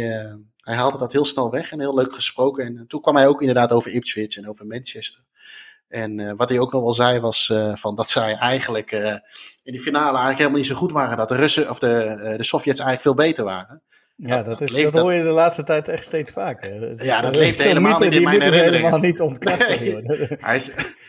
[0.67, 2.65] hij haalde dat heel snel weg en heel leuk gesproken.
[2.65, 5.25] En toen kwam hij ook inderdaad over Ipswich en over Manchester.
[5.89, 9.13] En uh, wat hij ook nog wel zei was uh, van dat zij eigenlijk uh,
[9.63, 11.17] in die finale eigenlijk helemaal niet zo goed waren.
[11.17, 13.83] Dat de Russen of de, de Sovjets eigenlijk veel beter waren.
[14.19, 17.05] Ja, dat, is, dat, hoor je de laatste tijd echt steeds vaker.
[17.05, 18.77] Ja, dat leeft helemaal niet in mijn herinnering.
[18.77, 19.81] helemaal niet ontkracht.
[19.81, 20.03] Nee.
[20.41, 20.61] hij,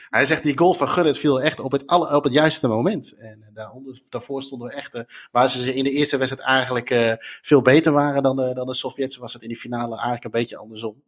[0.09, 3.17] hij zegt, die goal van Gullit viel echt op het, alle, op het juiste moment.
[3.17, 7.91] En daaronder, daarvoor stonden we echt, waar ze in de eerste wedstrijd eigenlijk veel beter
[7.91, 11.03] waren dan de, dan de Sovjets, was het in die finale eigenlijk een beetje andersom.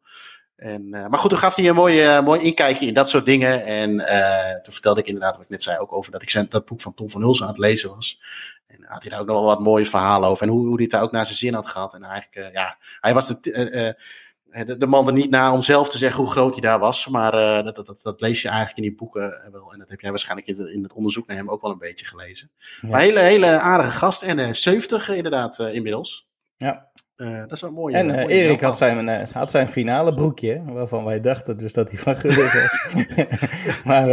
[0.60, 3.26] En, uh, maar goed, toen gaf hij een mooi, uh, mooi inkijkje in dat soort
[3.26, 3.66] dingen.
[3.66, 6.46] En uh, toen vertelde ik inderdaad, wat ik net zei, ook over dat ik zijn,
[6.50, 8.20] dat boek van Tom van Hulsen aan het lezen was.
[8.68, 10.44] En had hij daar ook nog wel wat mooie verhalen over.
[10.44, 11.94] En hoe, hoe hij het daar ook naar zijn zin had gehad.
[11.94, 15.98] En eigenlijk, ja, hij was de, de, de, man er niet na om zelf te
[15.98, 17.08] zeggen hoe groot hij daar was.
[17.08, 17.32] Maar
[17.64, 19.74] dat, dat, dat, lees je eigenlijk in die boeken wel.
[19.74, 22.06] En dat heb jij waarschijnlijk in, in het onderzoek naar hem ook wel een beetje
[22.06, 22.52] gelezen.
[22.82, 22.90] Ja.
[22.90, 24.22] Maar hele, hele aardige gast.
[24.22, 26.30] En 70 inderdaad inmiddels.
[26.58, 26.89] Ja.
[27.20, 27.96] Uh, dat is wel mooi.
[27.96, 31.90] En uh, Erik had zijn, uh, had zijn finale broekje, waarvan wij dachten dus dat
[31.90, 32.86] hij van Gullit was.
[33.90, 34.06] maar,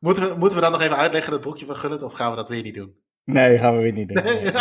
[0.00, 2.36] moeten, we, moeten we dan nog even uitleggen, dat broekje van Gullit, of gaan we
[2.36, 2.94] dat weer niet doen?
[3.24, 4.24] Nee, gaan we weer niet doen.
[4.24, 4.52] Nee, nee, nee,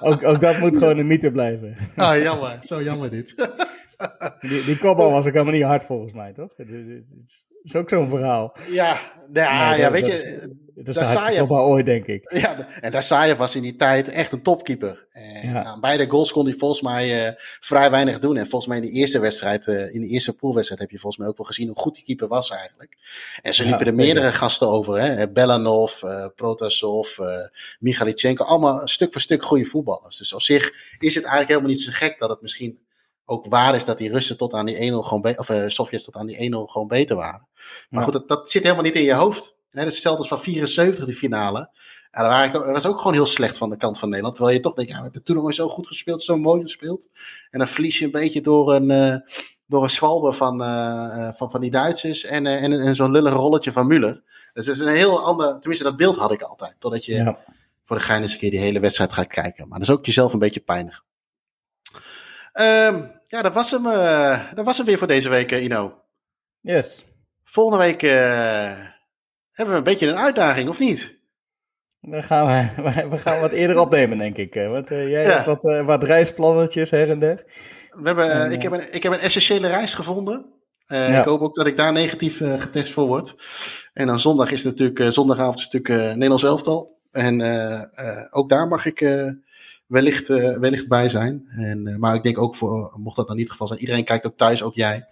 [0.00, 1.76] ook, ook dat moet gewoon een mythe blijven.
[1.96, 2.56] Ah, jammer.
[2.60, 3.34] Zo jammer dit.
[4.48, 6.54] die, die kopbal was ook helemaal niet hard volgens mij, toch?
[7.62, 8.56] is ook zo'n verhaal.
[8.68, 8.98] Ja,
[9.32, 10.64] ja, nee, ja weet je.
[10.84, 12.32] Het is ooit, denk ik.
[12.32, 15.06] Ja, en Darsayev was in die tijd echt een topkeeper.
[15.10, 15.64] En ja.
[15.64, 18.36] aan beide goals kon hij volgens mij uh, vrij weinig doen.
[18.36, 21.22] En volgens mij in de eerste wedstrijd, uh, in de eerste poolwedstrijd, heb je volgens
[21.22, 22.96] mij ook wel gezien hoe goed die keeper was eigenlijk.
[23.42, 25.00] En ze liepen ja, er meerdere gasten over.
[25.00, 25.30] Hè?
[25.30, 27.18] Belanov, uh, Protasov,
[27.78, 28.44] Michalichenko.
[28.44, 30.16] Allemaal stuk voor stuk goede voetballers.
[30.16, 32.78] Dus op zich is het eigenlijk helemaal niet zo gek dat het misschien
[33.24, 36.26] ook waar is dat die Russen tot aan die 1-0 gewoon, of Sovjets tot aan
[36.26, 37.46] die 1-0 gewoon beter waren.
[37.90, 38.02] Maar ja.
[38.02, 39.55] goed, dat, dat, zit helemaal niet in je hoofd.
[39.76, 41.70] Hè, dat is hetzelfde als van 74, die finale.
[42.12, 44.36] Ja, dat, waren, dat, was ook gewoon heel slecht van de kant van Nederland.
[44.36, 47.08] Terwijl je toch denkt, ja, we hebben toen nog zo goed gespeeld, zo mooi gespeeld.
[47.50, 49.16] En dan verlies je een beetje door een, uh,
[49.66, 53.72] door een zwalbe van, uh, van, van die Duitsers en, en, en zo'n lullig rolletje
[53.72, 54.24] van Müller.
[54.52, 56.76] Dus het is een heel ander, tenminste dat beeld had ik altijd.
[56.78, 57.38] Totdat je ja.
[57.84, 59.68] voor de gein eens een keer die hele wedstrijd gaat kijken.
[59.68, 61.04] Maar dat is ook jezelf een beetje pijnig.
[62.52, 63.82] Um, ja, dat was, hem,
[64.54, 66.02] dat was hem weer voor deze week, Ino.
[66.60, 67.04] Yes.
[67.44, 68.02] Volgende week
[69.56, 71.18] hebben we een beetje een uitdaging, of niet?
[72.00, 74.54] Dan gaan we, we gaan wat eerder opnemen, denk ik.
[74.54, 75.30] Want uh, jij ja.
[75.30, 77.44] hebt wat, uh, wat reisplannetjes her en der.
[77.90, 80.46] We hebben, en, ik, heb een, ik heb een essentiële reis gevonden.
[80.86, 81.18] Ja.
[81.18, 83.34] Ik hoop ook dat ik daar negatief getest voor word.
[83.92, 86.98] En dan zondag is het natuurlijk, zondagavond is natuurlijk Nederlands elftal.
[87.10, 87.42] En
[88.30, 89.00] ook daar mag ik
[89.86, 90.28] wellicht,
[90.58, 91.42] wellicht bij zijn.
[91.46, 94.26] En, maar ik denk ook voor, mocht dat dan niet het geval zijn, iedereen kijkt
[94.26, 95.06] ook thuis, ook jij.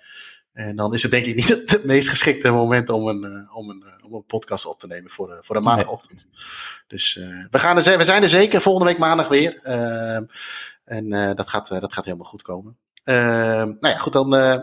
[0.54, 3.70] En dan is het denk ik niet het, het meest geschikte moment om een, om
[3.70, 6.26] een, om een podcast op te nemen voor de, voor de maandagochtend.
[6.30, 6.42] Nee.
[6.86, 7.14] Dus
[7.50, 9.60] we, gaan er, we zijn er zeker volgende week maandag weer.
[10.84, 12.76] en dat, gaat, dat gaat helemaal goed komen.
[13.04, 14.62] nou ja, goed dan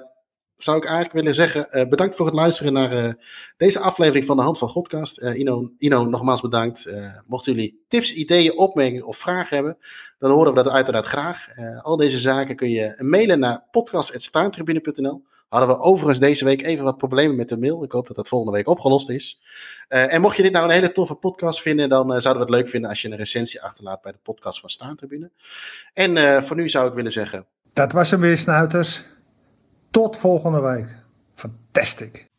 [0.64, 3.14] zou ik eigenlijk willen zeggen, uh, bedankt voor het luisteren naar uh,
[3.58, 5.22] deze aflevering van de Hand van Godcast.
[5.22, 6.89] Uh, Ino, Ino, nogmaals bedankt.
[7.28, 9.78] mochten jullie tips, ideeën, opmerkingen of vragen hebben,
[10.20, 11.48] dan horen we dat uiteraard graag.
[11.82, 15.24] al deze zaken kun je mailen naar podcast.staantribune.nl.
[15.52, 17.84] Hadden we overigens deze week even wat problemen met de mail.
[17.84, 19.41] Ik hoop dat dat volgende week opgelost is.
[19.88, 22.70] en mocht je dit nou een hele toffe podcast vinden, dan zouden we het leuk
[22.70, 25.32] vinden als je een recensie achterlaat bij de podcast van Staantribune.
[25.93, 27.45] En voor nu zou ik willen zeggen...
[27.74, 29.04] Dat was hem weer, Snuiters.
[29.91, 30.88] Tot volgende week.
[31.36, 32.30] Fantastic.